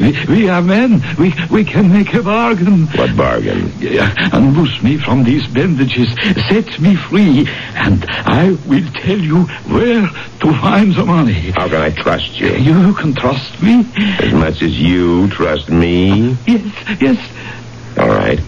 we, 0.00 0.24
we 0.28 0.48
are 0.48 0.62
men. 0.62 1.02
We 1.18 1.34
we 1.50 1.64
can 1.64 1.92
make 1.92 2.14
a 2.14 2.22
bargain. 2.22 2.86
what 2.88 3.16
bargain? 3.16 3.72
Yeah, 3.78 4.14
unloose 4.32 4.82
me 4.82 4.96
from 4.98 5.24
these 5.24 5.46
bandages, 5.48 6.08
set 6.48 6.80
me 6.80 6.94
free, 6.96 7.48
and 7.74 8.04
I 8.08 8.56
will 8.66 8.88
tell 9.02 9.18
you 9.18 9.44
where 9.74 10.06
to 10.40 10.60
find 10.60 10.94
the 10.94 11.04
money. 11.04 11.50
How 11.50 11.68
can 11.68 11.82
I 11.82 11.90
trust 11.90 12.38
you? 12.40 12.54
You 12.54 12.94
can 12.94 13.12
trust 13.14 13.60
me. 13.62 13.84
As 14.20 14.32
much 14.32 14.62
as 14.62 14.78
you 14.80 15.28
trust 15.28 15.68
me? 15.68 16.36
Yes, 16.46 17.00
yes. 17.00 17.18
All 17.98 18.08
right. 18.08 18.40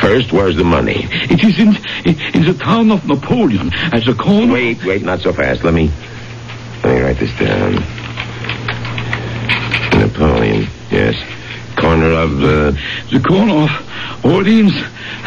First, 0.00 0.32
where's 0.32 0.56
the 0.56 0.64
money? 0.64 1.06
It 1.10 1.42
is 1.44 1.58
in 1.58 1.76
in 2.34 2.44
the 2.44 2.54
town 2.54 2.90
of 2.90 3.06
Napoleon, 3.06 3.72
at 3.74 4.04
the 4.04 4.14
corner. 4.14 4.52
Wait, 4.52 4.84
wait, 4.84 5.02
not 5.02 5.20
so 5.20 5.32
fast. 5.32 5.64
Let 5.64 5.74
me 5.74 5.90
let 6.84 6.94
me 6.94 7.00
write 7.02 7.18
this 7.18 7.36
down. 7.38 7.74
Napoleon, 9.98 10.68
yes. 10.90 11.16
Corner 11.76 12.10
of 12.12 12.42
uh, 12.42 12.72
The 13.10 13.20
corner 13.20 13.64
of 13.64 14.24
Orleans 14.24 14.74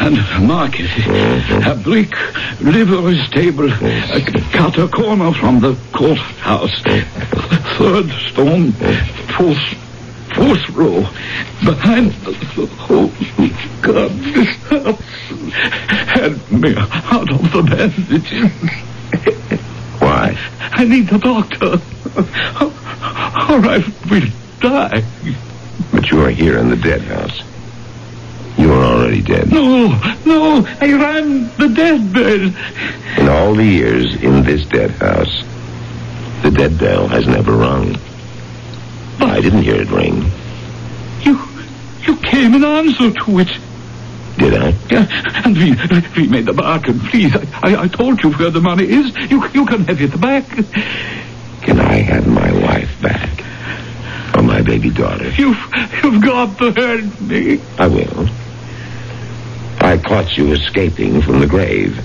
and 0.00 0.16
Market. 0.46 0.86
Mhm. 0.86 1.66
A 1.70 1.74
brick 1.74 2.14
livery 2.60 3.18
stable. 3.26 3.70
A 3.72 4.20
cut 4.52 4.78
a 4.78 4.88
corner 4.88 5.32
from 5.32 5.60
the 5.60 5.76
courthouse. 5.92 6.82
Third 7.78 8.10
stone. 8.30 8.72
Fourth, 9.36 9.58
fourth 10.42 10.70
row. 10.70 11.00
Behind 11.64 12.12
the... 12.24 12.32
God, 13.82 14.10
this 14.10 14.56
house. 14.68 15.00
Help 16.10 16.50
me 16.50 16.74
out 16.76 17.30
of 17.32 17.52
the 17.52 17.62
bandages. 17.62 18.50
why? 20.00 20.36
I 20.60 20.84
need 20.84 21.08
the 21.08 21.18
doctor. 21.18 21.80
Or 23.52 23.60
I 23.66 23.84
will 24.10 24.28
die. 24.60 25.04
But 25.92 26.10
you 26.10 26.24
are 26.24 26.30
here 26.30 26.58
in 26.58 26.70
the 26.70 26.76
dead 26.76 27.02
house. 27.02 27.42
You 28.58 28.72
are 28.72 28.84
already 28.84 29.22
dead. 29.22 29.50
No, 29.50 29.88
no, 30.26 30.66
I 30.80 30.92
ran 30.92 31.48
the 31.56 31.68
dead 31.68 32.12
bed. 32.12 32.54
In 33.18 33.28
all 33.28 33.54
the 33.54 33.64
years 33.64 34.14
in 34.22 34.42
this 34.42 34.66
dead 34.66 34.90
house, 34.90 35.42
the 36.42 36.50
dead 36.50 36.78
bell 36.78 37.08
has 37.08 37.26
never 37.26 37.52
rung. 37.52 37.96
I 39.26 39.40
didn't 39.40 39.62
hear 39.62 39.76
it 39.76 39.90
ring. 39.90 40.30
You, 41.22 41.40
you 42.06 42.16
came 42.16 42.54
in 42.54 42.64
answer 42.64 43.12
to 43.12 43.38
it. 43.38 43.50
Did 44.38 44.54
I? 44.54 44.74
Yeah, 44.90 45.06
and 45.44 45.56
we, 45.56 45.74
we 46.16 46.28
made 46.28 46.46
the 46.46 46.52
bargain. 46.54 47.00
Please, 47.00 47.34
I, 47.36 47.46
I, 47.62 47.82
I 47.82 47.88
told 47.88 48.22
you 48.22 48.32
where 48.32 48.50
the 48.50 48.60
money 48.60 48.84
is. 48.84 49.14
You, 49.30 49.46
you 49.50 49.66
can 49.66 49.84
have 49.84 50.00
it 50.00 50.20
back. 50.20 50.48
Can 51.62 51.78
I 51.78 51.94
have 52.02 52.26
my 52.26 52.50
wife 52.52 53.00
back? 53.00 53.44
Or 54.34 54.42
my 54.42 54.62
baby 54.62 54.90
daughter? 54.90 55.28
You've, 55.30 55.58
you've 56.02 56.22
got 56.22 56.58
to 56.58 56.72
help 56.72 57.20
me. 57.20 57.60
I 57.78 57.86
will. 57.86 58.28
I 59.80 59.98
caught 59.98 60.36
you 60.36 60.52
escaping 60.52 61.20
from 61.22 61.40
the 61.40 61.46
grave. 61.46 62.02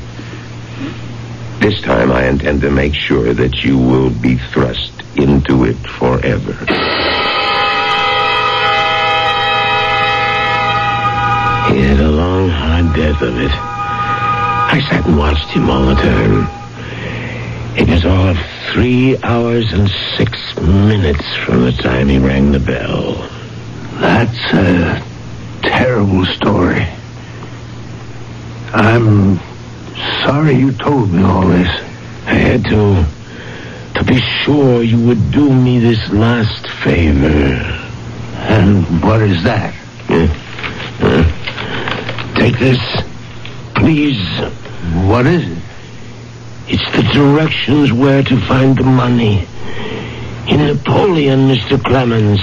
This 1.60 1.82
time 1.82 2.12
I 2.12 2.28
intend 2.28 2.62
to 2.62 2.72
make 2.72 2.93
sure 2.93 3.34
that 3.34 3.64
you 3.64 3.78
will 3.78 4.10
be 4.10 4.38
thrust 4.38 4.93
into 5.16 5.64
it 5.66 5.78
forever. 5.97 6.53
He 11.74 11.82
had 11.82 11.99
a 11.99 12.10
long, 12.10 12.49
hard 12.49 12.95
death 12.95 13.22
of 13.22 13.38
it. 13.39 13.51
I 13.51 14.80
sat 14.89 15.05
and 15.05 15.18
watched 15.18 15.49
him 15.49 15.70
all 15.70 15.86
the 15.88 15.95
time. 15.95 16.47
It 17.78 17.89
was 17.89 18.05
all 18.05 18.30
of 18.30 18.38
three 18.72 19.18
hours 19.24 19.74
and 19.74 19.89
six 20.16 20.55
minutes 20.58 21.36
from 21.38 21.64
the 21.64 21.72
time 21.72 22.08
he 22.08 22.20
rang 22.20 22.51
the 22.51 22.60
bell. 22.60 23.16
That's 23.99 24.53
a 24.53 25.03
terrible 25.64 26.26
story. 26.26 26.88
I'm 28.74 29.39
sorry 30.23 30.55
you 30.55 30.71
told 30.73 31.11
me 31.11 31.23
all 31.23 31.47
this. 31.47 31.69
I 32.25 32.33
had 32.33 32.63
to 32.65 33.05
to 33.95 34.03
be 34.03 34.19
sure 34.43 34.83
you 34.83 34.99
would 35.07 35.31
do 35.31 35.51
me 35.51 35.79
this 35.79 36.09
last 36.11 36.67
favor. 36.83 37.55
And 38.49 39.01
what 39.01 39.21
is 39.21 39.43
that? 39.43 39.73
Uh, 40.09 40.27
uh, 41.01 42.33
Take 42.35 42.59
this, 42.59 42.79
please. 43.75 44.21
What 45.07 45.25
is 45.25 45.49
it? 45.49 45.63
It's 46.67 46.91
the 46.95 47.01
directions 47.13 47.91
where 47.91 48.21
to 48.23 48.39
find 48.41 48.77
the 48.77 48.83
money. 48.83 49.47
In 50.47 50.67
Napoleon, 50.67 51.47
Mr. 51.49 51.83
Clemens. 51.83 52.39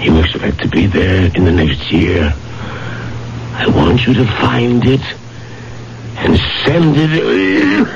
You 0.00 0.18
expect 0.20 0.60
to 0.60 0.68
be 0.68 0.86
there 0.86 1.34
in 1.34 1.44
the 1.44 1.52
next 1.52 1.90
year. 1.90 2.34
I 3.54 3.66
want 3.74 4.06
you 4.06 4.12
to 4.14 4.26
find 4.40 4.84
it 4.86 5.00
and 6.18 6.38
send 6.64 6.96
it. 6.96 7.88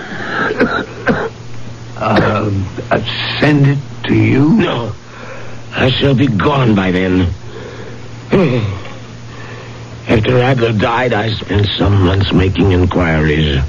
Uh, 1.96 2.50
uh, 2.90 3.38
send 3.40 3.66
it 3.66 3.78
to 4.04 4.14
you? 4.14 4.48
No. 4.54 4.92
I 5.72 5.90
shall 5.90 6.14
be 6.14 6.26
gone 6.26 6.74
by 6.74 6.90
then. 6.90 7.32
After 10.08 10.38
Adler 10.38 10.72
died, 10.72 11.12
I 11.12 11.30
spent 11.34 11.66
some 11.78 12.02
months 12.02 12.32
making 12.32 12.72
inquiries. 12.72 13.62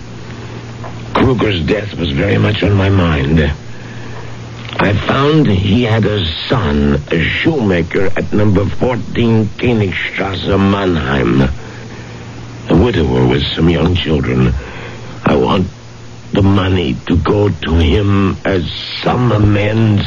Kruger's 1.13 1.61
death 1.65 1.93
was 1.95 2.11
very 2.11 2.37
much 2.37 2.63
on 2.63 2.73
my 2.73 2.89
mind. 2.89 3.39
I 4.79 4.93
found 5.05 5.47
he 5.47 5.83
had 5.83 6.05
a 6.05 6.25
son, 6.47 7.01
a 7.11 7.21
shoemaker 7.21 8.05
at 8.17 8.31
number 8.33 8.65
14 8.65 9.45
Königstrasse, 9.45 10.57
Mannheim. 10.57 11.49
A 12.69 12.75
widower 12.75 13.27
with 13.27 13.43
some 13.55 13.69
young 13.69 13.95
children. 13.95 14.53
I 15.25 15.35
want 15.35 15.67
the 16.31 16.41
money 16.41 16.95
to 17.07 17.17
go 17.17 17.49
to 17.49 17.73
him 17.75 18.37
as 18.45 18.71
some 19.03 19.31
amends. 19.31 20.03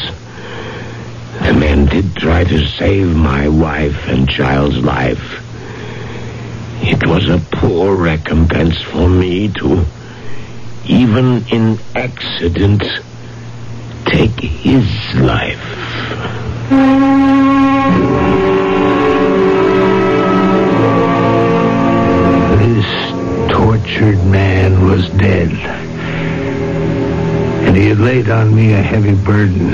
The 1.42 1.52
man 1.52 1.86
did 1.86 2.16
try 2.16 2.44
to 2.44 2.66
save 2.66 3.14
my 3.14 3.48
wife 3.48 4.09
and 4.09 4.28
child's 4.28 4.78
life. 4.78 5.40
It 6.82 7.07
was 7.07 7.28
a 7.28 7.38
poor 7.52 7.94
recompense 7.96 8.80
for 8.82 9.09
me 9.09 9.48
to, 9.55 9.84
even 10.86 11.44
in 11.48 11.78
accident, 11.94 12.82
take 14.07 14.38
his 14.40 14.86
life. 15.14 15.61
Laid 28.05 28.28
on 28.28 28.55
me 28.55 28.74
a 28.74 28.82
heavy 28.82 29.14
burden. 29.14 29.70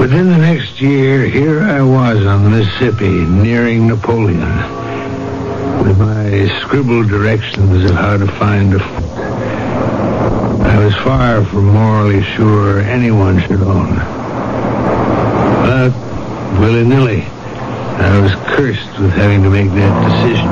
Within 0.00 0.30
the 0.30 0.38
next 0.38 0.80
year, 0.80 1.26
here 1.26 1.60
I 1.60 1.82
was 1.82 2.24
on 2.24 2.42
the 2.42 2.48
Mississippi, 2.48 3.10
nearing 3.26 3.86
Napoleon, 3.88 4.48
with 5.84 5.98
my 5.98 6.48
scribbled 6.62 7.10
directions 7.10 7.84
of 7.84 7.96
how 7.98 8.16
to 8.16 8.26
find 8.26 8.72
a 8.72 8.78
fort. 8.78 9.28
I 10.66 10.82
was 10.82 10.94
far 11.04 11.44
from 11.44 11.66
morally 11.66 12.22
sure 12.22 12.80
anyone 12.80 13.38
should 13.42 13.60
own. 13.60 13.96
But, 15.68 15.92
willy-nilly, 16.60 17.24
I 17.24 18.20
was 18.20 18.32
cursed 18.56 18.98
with 18.98 19.10
having 19.10 19.42
to 19.42 19.50
make 19.50 19.70
that 19.72 19.94
decision. 20.08 20.48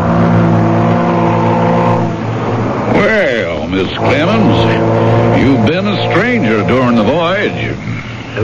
Well, 2.93 3.67
Miss 3.69 3.89
Clemens, 3.97 5.22
you've 5.39 5.67
been 5.67 5.87
a 5.87 6.11
stranger 6.13 6.63
during 6.67 6.97
the 6.97 7.03
voyage. 7.05 7.77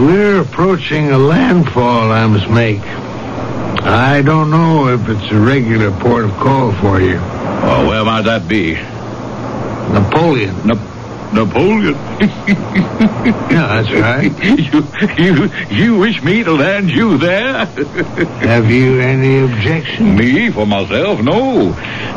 We're 0.00 0.40
approaching 0.42 1.10
a 1.10 1.18
landfall 1.18 2.12
I 2.12 2.26
must 2.26 2.48
make. 2.50 2.80
I 2.82 4.22
don't 4.22 4.50
know 4.50 4.88
if 4.88 5.08
it's 5.08 5.30
a 5.32 5.38
regular 5.38 5.90
port 5.92 6.24
of 6.24 6.32
call 6.32 6.72
for 6.74 7.00
you. 7.00 7.14
Well, 7.16 7.86
where 7.88 8.04
might 8.04 8.22
that 8.22 8.48
be? 8.48 8.74
Napoleon. 9.92 10.66
Na- 10.66 11.32
Napoleon. 11.32 11.96
Yeah, 13.50 13.82
that's 13.82 13.92
right. 13.92 14.32
you, 15.18 15.34
you, 15.34 15.50
you 15.70 15.98
wish 15.98 16.22
me 16.22 16.42
to 16.44 16.52
land 16.52 16.90
you 16.90 17.18
there? 17.18 17.64
Have 17.66 18.70
you 18.70 19.00
any 19.00 19.40
objection? 19.40 20.16
me, 20.16 20.50
for 20.50 20.66
myself, 20.66 21.20
no. 21.20 21.72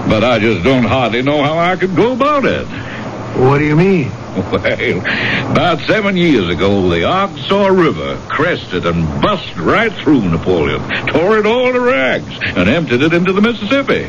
But 0.07 0.23
I 0.23 0.39
just 0.39 0.63
don't 0.63 0.83
hardly 0.83 1.21
know 1.21 1.43
how 1.43 1.57
I 1.59 1.75
could 1.75 1.95
go 1.95 2.13
about 2.13 2.45
it. 2.45 2.65
What 3.37 3.59
do 3.59 3.65
you 3.65 3.75
mean? 3.75 4.11
Well, 4.51 5.51
about 5.51 5.81
seven 5.81 6.15
years 6.15 6.47
ago, 6.47 6.89
the 6.89 7.03
Arkansas 7.03 7.67
River 7.67 8.15
crested 8.29 8.85
and 8.85 9.21
bust 9.21 9.55
right 9.57 9.91
through 9.91 10.21
Napoleon, 10.29 10.81
tore 11.07 11.37
it 11.37 11.45
all 11.45 11.73
to 11.73 11.79
rags, 11.79 12.39
and 12.41 12.69
emptied 12.69 13.01
it 13.01 13.13
into 13.13 13.33
the 13.33 13.41
Mississippi. 13.41 14.07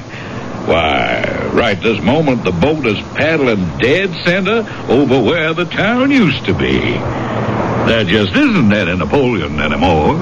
Why, 0.66 1.50
right 1.52 1.80
this 1.80 2.00
moment, 2.00 2.44
the 2.44 2.52
boat 2.52 2.86
is 2.86 3.00
paddling 3.16 3.78
dead 3.78 4.14
center 4.24 4.64
over 4.88 5.20
where 5.20 5.54
the 5.54 5.64
town 5.64 6.12
used 6.12 6.44
to 6.44 6.54
be. 6.54 6.78
There 7.88 8.04
just 8.04 8.36
isn't 8.36 8.72
any 8.72 8.96
Napoleon 8.96 9.58
anymore. 9.58 10.14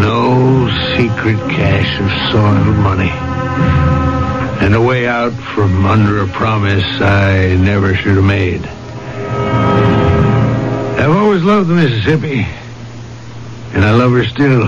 No 0.00 0.68
secret 0.96 1.38
cache 1.50 2.00
of 2.00 2.10
soiled 2.32 2.76
money. 2.78 4.17
And 4.60 4.74
a 4.74 4.80
way 4.80 5.06
out 5.06 5.32
from 5.32 5.86
under 5.86 6.22
a 6.22 6.28
promise 6.28 6.84
I 7.00 7.56
never 7.56 7.94
should 7.94 8.16
have 8.16 8.24
made. 8.24 8.66
I've 10.98 11.16
always 11.16 11.42
loved 11.42 11.68
the 11.68 11.74
Mississippi. 11.74 12.46
And 13.72 13.84
I 13.84 13.92
love 13.92 14.12
her 14.12 14.24
still. 14.24 14.62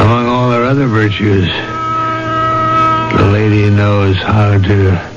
Among 0.00 0.26
all 0.26 0.50
her 0.52 0.64
other 0.64 0.86
virtues, 0.86 1.48
the 3.18 3.30
lady 3.32 3.70
knows 3.70 4.16
how 4.16 4.58
to 4.58 5.10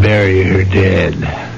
bury 0.00 0.42
her 0.42 0.64
dead. 0.64 1.49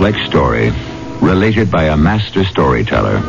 Complex 0.00 0.26
story, 0.30 0.70
related 1.20 1.70
by 1.70 1.84
a 1.84 1.96
master 1.96 2.42
storyteller, 2.44 3.20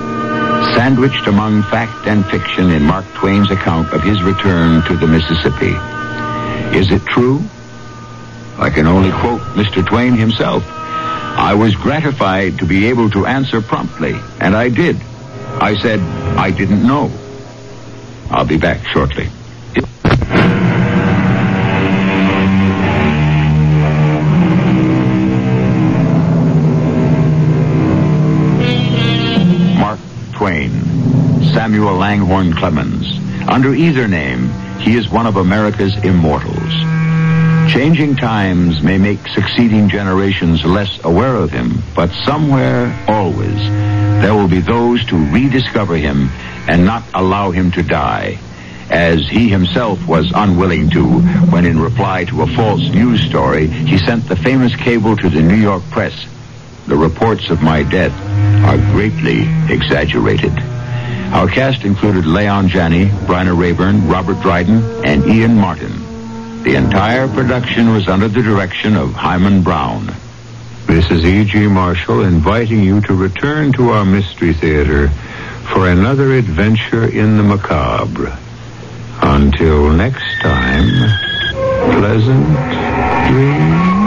sandwiched 0.74 1.28
among 1.28 1.62
fact 1.64 2.08
and 2.08 2.26
fiction 2.28 2.72
in 2.72 2.82
Mark 2.82 3.04
Twain's 3.16 3.52
account 3.52 3.92
of 3.92 4.02
his 4.02 4.24
return 4.24 4.82
to 4.84 4.96
the 4.96 5.06
Mississippi. 5.06 5.76
Is 6.74 6.90
it 6.90 7.06
true? 7.08 7.42
I 8.58 8.70
can 8.70 8.88
only 8.88 9.12
quote 9.12 9.42
Mr. 9.58 9.86
Twain 9.86 10.14
himself. 10.14 10.64
I 10.66 11.56
was 11.56 11.76
gratified 11.76 12.60
to 12.60 12.66
be 12.66 12.86
able 12.86 13.10
to 13.10 13.26
answer 13.26 13.62
promptly, 13.62 14.16
and 14.40 14.56
I 14.56 14.70
did. 14.70 14.96
I 15.60 15.78
said, 15.78 16.00
I 16.38 16.52
didn't 16.52 16.88
know. 16.88 17.12
I'll 18.30 18.48
be 18.48 18.58
back 18.58 18.88
shortly. 18.88 19.28
Samuel 31.54 31.96
Langhorne 31.96 32.54
Clemens. 32.54 33.20
Under 33.50 33.74
either 33.74 34.08
name, 34.08 34.50
he 34.80 34.96
is 34.96 35.10
one 35.10 35.26
of 35.26 35.36
America's 35.36 35.96
immortals. 36.04 36.74
Changing 37.72 38.16
times 38.16 38.82
may 38.82 38.98
make 38.98 39.28
succeeding 39.28 39.90
generations 39.90 40.64
less 40.64 41.04
aware 41.04 41.36
of 41.36 41.52
him, 41.52 41.84
but 41.96 42.10
somewhere, 42.26 42.98
always, 43.08 43.58
there 44.22 44.34
will 44.34 44.48
be 44.48 44.62
those 44.62 45.06
to 45.06 45.18
rediscover 45.32 45.96
him 45.96 46.30
and 46.68 46.86
not 46.86 47.04
allow 47.14 47.52
him 47.52 47.72
to 47.72 47.84
die, 47.84 48.40
as 48.90 49.28
he 49.30 49.50
himself 49.50 50.06
was 50.08 50.32
unwilling 50.34 50.90
to 50.92 51.04
when, 51.52 51.66
in 51.66 51.80
reply 51.80 52.26
to 52.26 52.42
a 52.44 52.48
false 52.48 52.88
news 52.90 53.22
story, 53.24 53.68
he 53.68 53.98
sent 53.98 54.28
the 54.28 54.36
famous 54.36 54.76
cable 54.76 55.16
to 55.18 55.30
the 55.30 55.42
New 55.42 55.56
York 55.56 55.84
press. 55.92 56.28
The 56.88 56.98
reports 56.98 57.50
of 57.50 57.62
my 57.62 57.84
death 57.84 58.14
are 58.66 58.78
greatly 58.92 59.42
exaggerated. 59.74 60.54
Our 61.32 61.48
cast 61.48 61.86
included 61.86 62.26
Leon 62.26 62.68
Janney, 62.68 63.06
Bryna 63.06 63.58
Raeburn, 63.58 64.08
Robert 64.10 64.42
Dryden, 64.42 64.84
and 65.06 65.26
Ian 65.26 65.56
Martin. 65.56 66.64
The 66.64 66.76
entire 66.76 67.28
production 67.28 67.90
was 67.92 68.08
under 68.08 68.28
the 68.28 68.42
direction 68.42 68.96
of 68.96 69.14
Himan 69.14 69.64
Brown. 69.64 70.14
This 70.86 71.10
is 71.10 71.26
E.G. 71.26 71.68
Marshall 71.68 72.24
inviting 72.24 72.84
you 72.84 73.02
to 73.02 73.16
return 73.16 73.72
to 73.74 73.92
our 73.92 74.06
Mystery 74.06 74.54
Theater 74.54 75.10
for 75.74 75.90
another 75.90 76.34
adventure 76.34 77.06
in 77.08 77.38
the 77.38 77.44
macabre. 77.44 78.38
Until 79.22 79.90
next 79.92 80.42
time, 80.42 80.90
pleasant 81.98 82.46
dreams. 83.32 84.01